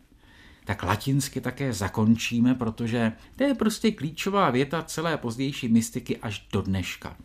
tak 0.65 0.83
latinsky 0.83 1.41
také 1.41 1.73
zakončíme, 1.73 2.55
protože 2.55 3.11
to 3.35 3.43
je 3.43 3.53
prostě 3.53 3.91
klíčová 3.91 4.49
věta 4.49 4.83
celé 4.83 5.17
pozdější 5.17 5.67
mystiky 5.67 6.17
až 6.17 6.47
do 6.51 6.61
dneška. 6.61 7.17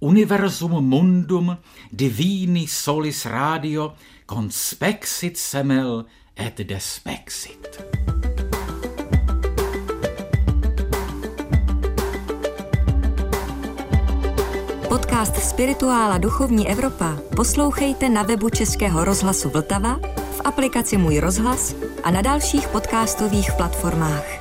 Universum 0.00 0.78
mundum 0.78 1.56
divini 1.90 2.66
solis 2.66 3.26
radio 3.26 3.94
conspexit 4.26 5.36
semel 5.36 6.04
et 6.36 6.54
despexit. 6.58 7.82
Podcast 14.88 15.36
Spirituála 15.36 16.18
Duchovní 16.18 16.68
Evropa 16.68 17.18
poslouchejte 17.36 18.08
na 18.08 18.22
webu 18.22 18.48
Českého 18.50 19.04
rozhlasu 19.04 19.50
Vltava, 19.50 19.98
v 20.36 20.40
aplikaci 20.44 20.96
Můj 20.96 21.18
rozhlas 21.18 21.74
a 22.04 22.10
na 22.10 22.22
dalších 22.22 22.68
podcastových 22.68 23.52
platformách. 23.52 24.37